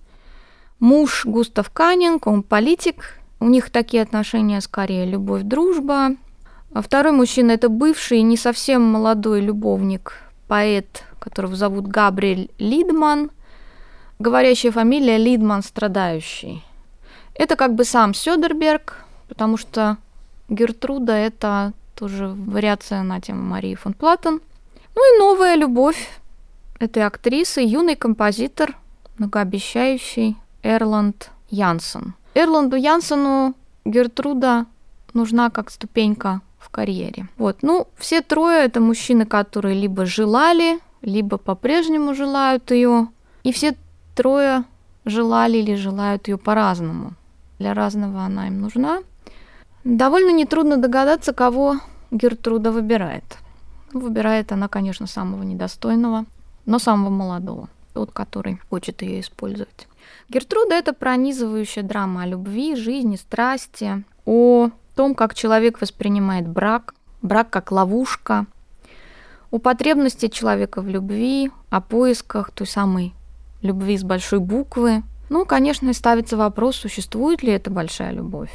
Муж 0.80 1.24
Густав 1.24 1.70
Канинг, 1.70 2.26
он 2.26 2.42
политик, 2.42 3.18
у 3.40 3.48
них 3.48 3.70
такие 3.70 4.02
отношения 4.02 4.60
скорее 4.60 5.06
любовь-дружба. 5.06 6.10
А 6.72 6.82
второй 6.82 7.12
мужчина– 7.12 7.50
это 7.52 7.68
бывший, 7.68 8.22
не 8.22 8.36
совсем 8.36 8.82
молодой 8.82 9.40
любовник, 9.40 10.14
поэт, 10.48 11.04
которого 11.18 11.54
зовут 11.54 11.86
Габриэль 11.86 12.50
Лидман. 12.58 13.30
Говорящая 14.18 14.72
фамилия 14.72 15.16
Лидман 15.16 15.62
страдающий. 15.62 16.64
Это 17.34 17.54
как 17.54 17.74
бы 17.76 17.84
сам 17.84 18.14
Сёдерберг, 18.14 18.96
потому 19.28 19.56
что 19.56 19.98
Гертруда– 20.48 21.12
это 21.14 21.72
тоже 21.94 22.28
вариация 22.28 23.02
на 23.02 23.20
тему 23.20 23.42
Марии 23.42 23.76
фон 23.76 23.92
Платтен. 23.92 24.40
Ну 24.96 25.14
и 25.14 25.18
новая 25.20 25.54
любовь 25.54 26.10
этой 26.80 27.04
актрисы, 27.04 27.60
юный 27.60 27.94
композитор, 27.94 28.76
многообещающий 29.18 30.36
Эрланд 30.62 31.30
Янсен. 31.50 32.14
Эрланду 32.34 32.76
Янсену 32.76 33.54
Гертруда 33.84 34.66
нужна 35.12 35.50
как 35.50 35.70
ступенька 35.70 36.40
в 36.58 36.68
карьере. 36.70 37.28
Вот, 37.36 37.58
ну, 37.62 37.86
все 37.96 38.20
трое 38.20 38.64
это 38.64 38.80
мужчины, 38.80 39.26
которые 39.26 39.74
либо 39.80 40.06
желали, 40.06 40.80
либо 41.02 41.38
по-прежнему 41.38 42.14
желают 42.14 42.70
ее, 42.70 43.08
и 43.44 43.52
все 43.52 43.76
трое 44.14 44.64
желали 45.04 45.58
или 45.58 45.74
желают 45.74 46.28
ее 46.28 46.38
по-разному. 46.38 47.12
Для 47.58 47.74
разного 47.74 48.22
она 48.22 48.48
им 48.48 48.60
нужна. 48.60 49.02
Довольно 49.84 50.30
нетрудно 50.30 50.76
догадаться, 50.76 51.32
кого 51.32 51.78
Гертруда 52.10 52.72
выбирает. 52.72 53.38
Выбирает 53.92 54.52
она, 54.52 54.68
конечно, 54.68 55.06
самого 55.06 55.42
недостойного, 55.42 56.26
но 56.66 56.78
самого 56.78 57.10
молодого, 57.10 57.68
тот, 57.94 58.10
который 58.10 58.60
хочет 58.68 59.02
ее 59.02 59.20
использовать. 59.20 59.88
Гертруда– 60.28 60.74
это 60.76 60.92
пронизывающая 60.92 61.82
драма 61.82 62.22
о 62.22 62.26
любви, 62.26 62.76
жизни, 62.76 63.16
страсти, 63.16 64.04
о 64.26 64.70
том, 64.98 65.14
как 65.14 65.32
человек 65.32 65.80
воспринимает 65.80 66.48
брак, 66.48 66.92
брак 67.22 67.50
как 67.50 67.70
ловушка, 67.70 68.46
о 69.52 69.58
потребности 69.58 70.26
человека 70.26 70.82
в 70.82 70.88
любви, 70.88 71.52
о 71.70 71.80
поисках 71.80 72.50
той 72.50 72.66
самой 72.66 73.14
любви 73.62 73.96
с 73.96 74.02
большой 74.02 74.40
буквы. 74.40 75.04
Ну, 75.30 75.44
конечно, 75.44 75.90
и 75.90 75.92
ставится 75.92 76.36
вопрос, 76.36 76.74
существует 76.74 77.44
ли 77.44 77.52
эта 77.52 77.70
большая 77.70 78.10
любовь. 78.10 78.50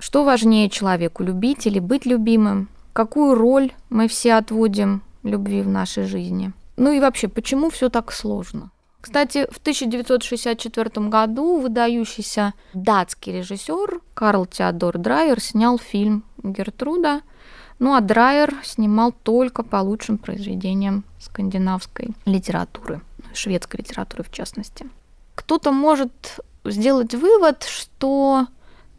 Что 0.00 0.24
важнее 0.24 0.68
человеку, 0.68 1.22
любить 1.22 1.64
или 1.68 1.78
быть 1.78 2.06
любимым? 2.06 2.68
какую 2.92 3.34
роль 3.36 3.72
мы 3.90 4.08
все 4.08 4.34
отводим 4.34 5.02
любви 5.22 5.62
в 5.62 5.68
нашей 5.68 6.06
жизни. 6.06 6.52
Ну 6.76 6.92
и 6.92 6.98
вообще, 7.00 7.28
почему 7.28 7.70
все 7.70 7.88
так 7.88 8.12
сложно? 8.12 8.70
Кстати, 9.04 9.46
в 9.50 9.58
1964 9.58 11.08
году 11.08 11.60
выдающийся 11.60 12.54
датский 12.72 13.34
режиссер 13.34 14.00
Карл 14.14 14.46
Теодор 14.46 14.96
Драйер 14.96 15.42
снял 15.42 15.78
фильм 15.78 16.24
«Гертруда», 16.42 17.20
ну 17.78 17.94
а 17.94 18.00
Драйер 18.00 18.54
снимал 18.64 19.12
только 19.12 19.62
по 19.62 19.76
лучшим 19.76 20.16
произведениям 20.16 21.04
скандинавской 21.20 22.12
литературы, 22.24 23.02
шведской 23.34 23.80
литературы 23.80 24.22
в 24.24 24.32
частности. 24.32 24.88
Кто-то 25.34 25.70
может 25.70 26.40
сделать 26.64 27.14
вывод, 27.14 27.64
что 27.64 28.46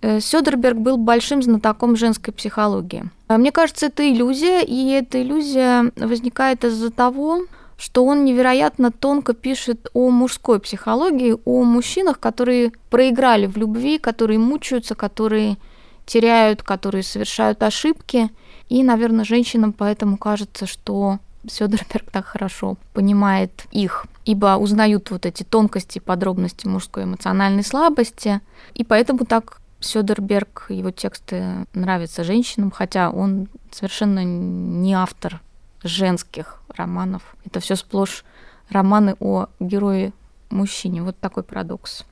Э, 0.06 0.20
Сёдерберг 0.20 0.78
был 0.78 0.98
большим 0.98 1.42
знатоком 1.42 1.96
женской 1.96 2.32
психологии. 2.32 3.10
Мне 3.28 3.52
кажется, 3.52 3.88
это 3.88 4.08
иллюзия, 4.08 4.62
и 4.62 4.92
эта 4.92 5.20
иллюзия 5.20 5.92
возникает 5.96 6.64
из-за 6.64 6.92
того, 6.92 7.46
что 7.78 8.06
он 8.06 8.26
невероятно 8.26 8.92
тонко 8.92 9.34
пишет 9.34 9.90
о 9.94 10.10
мужской 10.10 10.60
психологии, 10.60 11.36
о 11.46 11.64
мужчинах, 11.64 12.20
которые 12.20 12.72
проиграли 12.90 13.48
в 13.48 13.58
любви, 13.58 14.00
которые 14.00 14.40
мучаются, 14.40 14.96
которые 14.96 15.58
теряют, 16.06 16.64
которые 16.64 17.04
совершают 17.04 17.62
ошибки. 17.64 18.30
И, 18.70 18.84
наверное, 18.84 19.26
женщинам 19.26 19.74
поэтому 19.74 20.18
кажется, 20.18 20.66
что 20.66 21.20
Сёдерберг 21.48 22.10
так 22.12 22.26
хорошо 22.26 22.78
понимает 22.94 23.66
их. 23.72 24.06
ибо 24.26 24.58
узнают 24.58 25.12
вот 25.12 25.26
эти 25.26 25.44
тонкости, 25.44 26.00
подробности 26.00 26.68
мужской 26.68 27.04
эмоциональной 27.04 27.64
слабости, 27.64 28.42
и 28.74 28.84
поэтому 28.84 29.26
так 29.26 29.62
Сёдерберг, 29.80 30.66
его 30.70 30.90
тексты 30.90 31.68
нравятся 31.74 32.24
женщинам, 32.24 32.72
хотя 32.72 33.12
он 33.12 33.48
совершенно 33.72 34.24
не 34.24 34.96
автор 34.96 35.42
женских 35.88 36.62
романов. 36.70 37.36
Это 37.46 37.60
все 37.60 37.76
сплошь 37.76 38.24
романы 38.70 39.16
о 39.20 39.48
герое 39.60 40.14
мужчине. 40.50 41.02
Вот 41.02 41.18
такой 41.20 41.44
парадокс. 41.44 42.06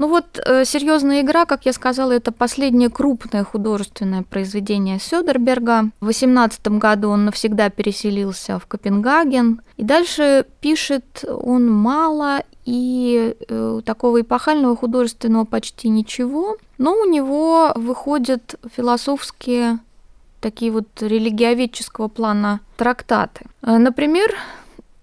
Ну 0.00 0.08
вот 0.08 0.40
э, 0.46 0.64
серьезная 0.64 1.20
игра, 1.20 1.44
как 1.44 1.66
я 1.66 1.74
сказала, 1.74 2.12
это 2.12 2.32
последнее 2.32 2.88
крупное 2.88 3.44
художественное 3.44 4.22
произведение 4.22 4.98
Сёдерберга. 4.98 5.90
В 6.00 6.06
18 6.06 6.68
году 6.68 7.10
он 7.10 7.26
навсегда 7.26 7.68
переселился 7.68 8.58
в 8.58 8.66
Копенгаген. 8.66 9.60
И 9.76 9.82
дальше 9.82 10.46
пишет 10.62 11.22
он 11.28 11.70
мало 11.70 12.42
и 12.64 13.36
э, 13.46 13.80
такого 13.84 14.22
эпохального 14.22 14.74
художественного 14.74 15.44
почти 15.44 15.90
ничего. 15.90 16.56
Но 16.78 16.94
у 16.94 17.04
него 17.04 17.72
выходят 17.74 18.54
философские 18.74 19.80
такие 20.40 20.72
вот 20.72 20.86
религиоведческого 21.00 22.08
плана 22.08 22.60
трактаты. 22.76 23.46
Э, 23.62 23.78
например, 23.78 24.34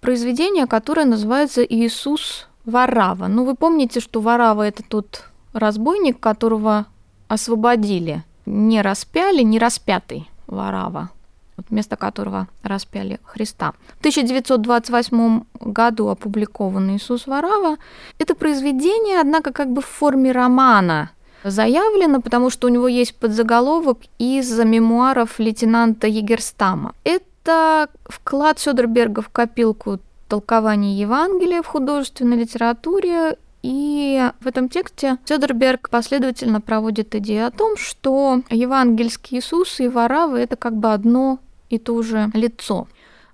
произведение, 0.00 0.66
которое 0.66 1.06
называется 1.06 1.62
«Иисус 1.62 2.48
Варава. 2.64 3.28
Ну, 3.28 3.44
вы 3.44 3.54
помните, 3.54 4.00
что 4.00 4.20
Варава– 4.20 4.66
это 4.68 4.82
тот 4.82 5.24
разбойник, 5.52 6.20
которого 6.20 6.86
освободили. 7.28 8.24
Не 8.46 8.82
распяли, 8.82 9.42
не 9.42 9.58
распятый 9.58 10.28
Варава, 10.46 11.10
вот 11.56 11.66
вместо 11.70 11.96
которого 11.96 12.48
распяли 12.62 13.20
Христа. 13.24 13.72
В 13.96 13.98
1928 14.00 15.42
году 15.60 16.08
опубликован 16.08 16.96
Иисус 16.96 17.26
Варава. 17.26 17.76
Это 18.18 18.34
произведение, 18.34 19.20
однако, 19.20 19.52
как 19.52 19.72
бы 19.72 19.82
в 19.82 19.86
форме 19.86 20.32
романа 20.32 21.10
заявлено, 21.44 22.20
потому 22.20 22.50
что 22.50 22.66
у 22.66 22.70
него 22.70 22.88
есть 22.88 23.14
подзаголовок 23.14 23.98
из 24.18 24.58
мемуаров 24.58 25.38
лейтенанта 25.38 26.06
Егерстама. 26.06 26.94
Это 27.04 27.88
вклад 28.04 28.58
Сёдерберга 28.58 29.22
в 29.22 29.28
копилку 29.28 29.98
толкование 30.28 30.98
Евангелия 30.98 31.62
в 31.62 31.66
художественной 31.66 32.36
литературе, 32.36 33.36
и 33.62 34.30
в 34.40 34.46
этом 34.46 34.68
тексте 34.68 35.18
Сёдерберг 35.24 35.90
последовательно 35.90 36.60
проводит 36.60 37.14
идею 37.16 37.46
о 37.46 37.50
том, 37.50 37.76
что 37.76 38.42
евангельский 38.50 39.38
Иисус 39.38 39.80
и 39.80 39.88
Варавы– 39.88 40.38
это 40.40 40.56
как 40.56 40.76
бы 40.76 40.92
одно 40.92 41.38
и 41.68 41.78
то 41.78 42.00
же 42.02 42.30
лицо. 42.34 42.86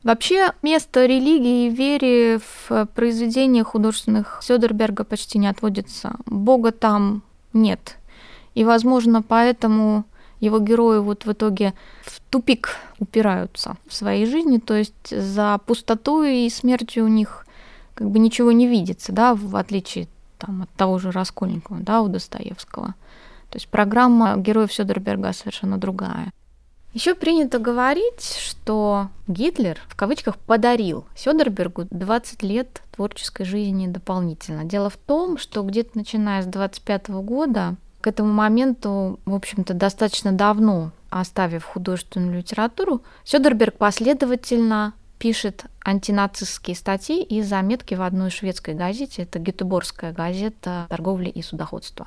Вообще 0.02 0.52
место 0.62 1.06
религии 1.06 1.66
и 1.66 1.70
вере 1.70 2.38
в 2.38 2.86
произведениях 2.94 3.68
художественных 3.68 4.40
Сёдерберга 4.42 5.04
почти 5.04 5.38
не 5.38 5.46
отводится. 5.46 6.16
Бога 6.26 6.72
там 6.72 7.22
нет. 7.54 7.96
И, 8.54 8.64
возможно, 8.64 9.22
поэтому 9.22 10.04
его 10.40 10.58
герои 10.58 10.98
вот 10.98 11.24
в 11.24 11.32
итоге 11.32 11.74
в 12.02 12.20
тупик 12.30 12.76
упираются 12.98 13.76
в 13.86 13.94
своей 13.94 14.26
жизни, 14.26 14.58
то 14.58 14.74
есть 14.74 15.10
за 15.10 15.58
пустотой 15.66 16.46
и 16.46 16.50
смертью 16.50 17.04
у 17.04 17.08
них 17.08 17.46
как 17.94 18.10
бы 18.10 18.18
ничего 18.18 18.52
не 18.52 18.66
видится, 18.66 19.12
да, 19.12 19.34
в 19.34 19.56
отличие 19.56 20.08
там, 20.38 20.62
от 20.62 20.70
того 20.70 20.98
же 20.98 21.10
Раскольникова, 21.10 21.80
да, 21.80 22.02
у 22.02 22.08
Достоевского. 22.08 22.94
То 23.50 23.56
есть 23.56 23.68
программа 23.68 24.36
героев 24.36 24.72
Сёдерберга 24.72 25.32
совершенно 25.32 25.78
другая. 25.78 26.32
Еще 26.94 27.16
принято 27.16 27.58
говорить, 27.58 28.38
что 28.38 29.08
Гитлер 29.26 29.80
в 29.88 29.96
кавычках 29.96 30.38
подарил 30.38 31.04
Сёдербергу 31.16 31.88
20 31.90 32.44
лет 32.44 32.82
творческой 32.94 33.44
жизни 33.44 33.88
дополнительно. 33.88 34.64
Дело 34.64 34.90
в 34.90 34.96
том, 34.96 35.36
что 35.36 35.62
где-то 35.62 35.98
начиная 35.98 36.40
с 36.42 36.46
25 36.46 37.08
года 37.08 37.74
к 38.00 38.06
этому 38.06 38.32
моменту, 38.32 39.18
в 39.24 39.34
общем-то, 39.34 39.74
достаточно 39.74 40.30
давно 40.30 40.92
оставив 41.10 41.64
художественную 41.64 42.38
литературу, 42.38 43.02
Сёдерберг 43.24 43.76
последовательно 43.76 44.94
пишет 45.18 45.64
антинацистские 45.84 46.76
статьи 46.76 47.24
и 47.24 47.42
заметки 47.42 47.94
в 47.94 48.02
одной 48.02 48.30
шведской 48.30 48.74
газете, 48.74 49.22
это 49.22 49.40
Гетеборгская 49.40 50.12
газета 50.12 50.86
торговли 50.88 51.28
и 51.28 51.42
судоходства. 51.42 52.06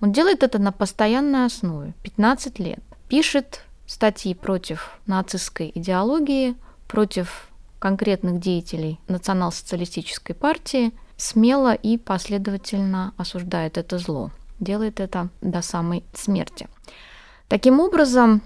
Он 0.00 0.12
делает 0.12 0.42
это 0.42 0.58
на 0.58 0.72
постоянной 0.72 1.44
основе, 1.44 1.92
15 2.02 2.58
лет. 2.58 2.80
Пишет 3.08 3.64
статьи 3.86 4.34
против 4.34 4.98
нацистской 5.06 5.70
идеологии, 5.74 6.56
против 6.88 7.48
конкретных 7.78 8.40
деятелей 8.40 8.98
национал-социалистической 9.08 10.34
партии, 10.34 10.92
смело 11.16 11.74
и 11.74 11.98
последовательно 11.98 13.12
осуждает 13.16 13.78
это 13.78 13.98
зло 13.98 14.30
делает 14.60 15.00
это 15.00 15.28
до 15.40 15.62
самой 15.62 16.04
смерти. 16.12 16.68
Таким 17.48 17.80
образом, 17.80 18.42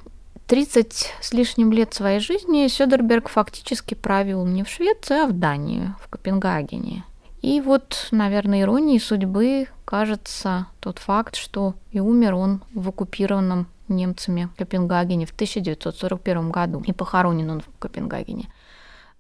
30 0.46 1.12
с 1.20 1.33
лишним 1.33 1.72
лет 1.72 1.94
своей 1.94 2.20
жизни 2.20 2.66
Сёдерберг 2.66 3.29
фактически 3.29 3.94
правил 3.94 4.44
не 4.44 4.64
в 4.64 4.68
Швеции, 4.68 5.24
а 5.24 5.27
в 5.27 5.33
Дании, 5.33 5.94
в 6.01 6.09
Копенгагене. 6.09 7.05
И 7.40 7.61
вот, 7.61 8.09
наверное, 8.11 8.62
иронией 8.62 8.98
судьбы 8.98 9.68
кажется 9.85 10.66
тот 10.81 10.98
факт, 10.98 11.37
что 11.37 11.74
и 11.92 12.01
умер 12.01 12.35
он 12.35 12.62
в 12.74 12.88
оккупированном 12.88 13.68
немцами 13.88 14.48
Копенгагене 14.57 15.27
в 15.27 15.31
1941 15.31 16.51
году, 16.51 16.83
и 16.87 16.92
похоронен 16.92 17.51
он 17.51 17.61
в 17.61 17.66
Копенгагене. 17.79 18.48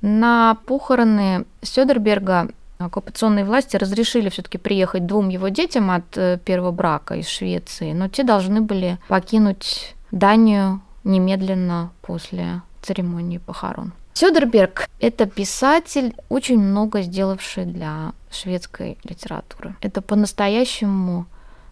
На 0.00 0.56
похороны 0.66 1.44
Сёдерберга 1.62 2.48
оккупационные 2.78 3.44
власти 3.44 3.76
разрешили 3.76 4.28
все-таки 4.28 4.58
приехать 4.58 5.06
двум 5.06 5.28
его 5.28 5.48
детям 5.48 5.90
от 5.90 6.16
э, 6.16 6.38
первого 6.44 6.70
брака 6.70 7.14
из 7.14 7.26
Швеции, 7.26 7.92
но 7.92 8.08
те 8.08 8.22
должны 8.22 8.60
были 8.60 8.98
покинуть 9.08 9.96
Данию 10.10 10.80
немедленно 11.04 11.90
после 12.02 12.62
церемонии 12.82 13.38
похорон. 13.38 13.92
Сёдерберг– 14.14 14.88
это 15.00 15.26
писатель, 15.26 16.14
очень 16.28 16.58
много 16.58 17.02
сделавший 17.02 17.66
для 17.66 18.12
шведской 18.30 18.98
литературы. 19.04 19.76
Это 19.80 20.02
по-настоящему 20.02 21.26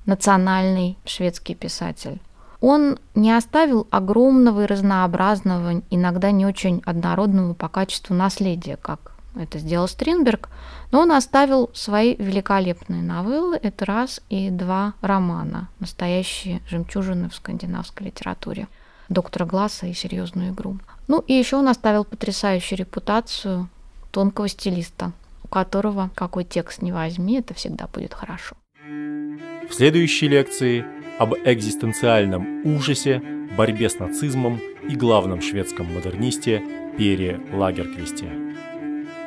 национальный 0.05 0.97
шведский 1.05 1.55
писатель. 1.55 2.21
Он 2.69 2.99
не 3.15 3.31
оставил 3.31 3.87
огромного 3.93 4.65
и 4.65 4.67
разнообразного, 4.67 5.83
иногда 5.89 6.33
не 6.33 6.45
очень 6.45 6.83
однородного 6.85 7.55
по 7.55 7.69
качеству 7.69 8.13
наследия, 8.13 8.77
как 8.77 9.13
это 9.37 9.61
сделал 9.61 9.87
Стринберг, 9.87 10.49
но 10.91 11.03
он 11.03 11.13
оставил 11.13 11.71
свои 11.75 12.17
великолепные 12.17 13.03
новеллы, 13.03 13.57
это 13.63 13.85
раз, 13.85 14.21
и 14.31 14.51
два 14.51 14.95
романа, 15.01 15.69
настоящие 15.79 16.61
жемчужины 16.69 17.29
в 17.29 17.37
скандинавской 17.37 18.07
литературе 18.07 18.67
доктора 19.09 19.45
Гласса 19.45 19.87
и 19.87 19.93
серьезную 19.93 20.51
игру. 20.51 20.81
Ну 21.07 21.21
и 21.21 21.35
еще 21.35 21.59
он 21.59 21.69
оставил 21.69 22.03
потрясающую 22.05 22.81
репутацию 22.81 23.69
тонкого 24.11 24.49
стилиста, 24.49 25.13
у 25.45 25.47
которого 25.47 26.11
какой 26.17 26.43
текст 26.43 26.83
не 26.83 26.91
возьми, 26.91 27.39
это 27.39 27.55
всегда 27.55 27.87
будет 27.87 28.13
хорошо. 28.13 28.57
В 28.83 29.73
следующей 29.73 30.27
лекции 30.27 30.85
об 31.19 31.35
экзистенциальном 31.45 32.65
ужасе, 32.65 33.23
борьбе 33.57 33.89
с 33.89 33.99
нацизмом 33.99 34.61
и 34.89 34.95
главном 34.95 35.41
шведском 35.41 35.93
модернисте 35.93 36.63
Пере 36.97 37.41
Лагерквисте. 37.53 38.31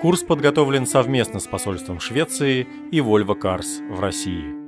Курс 0.01 0.23
подготовлен 0.23 0.85
совместно 0.85 1.39
с 1.39 1.47
посольством 1.47 1.99
Швеции 1.99 2.67
и 2.91 2.99
Volvo 2.99 3.37
Cars 3.39 3.85
в 3.93 3.99
России. 3.99 4.58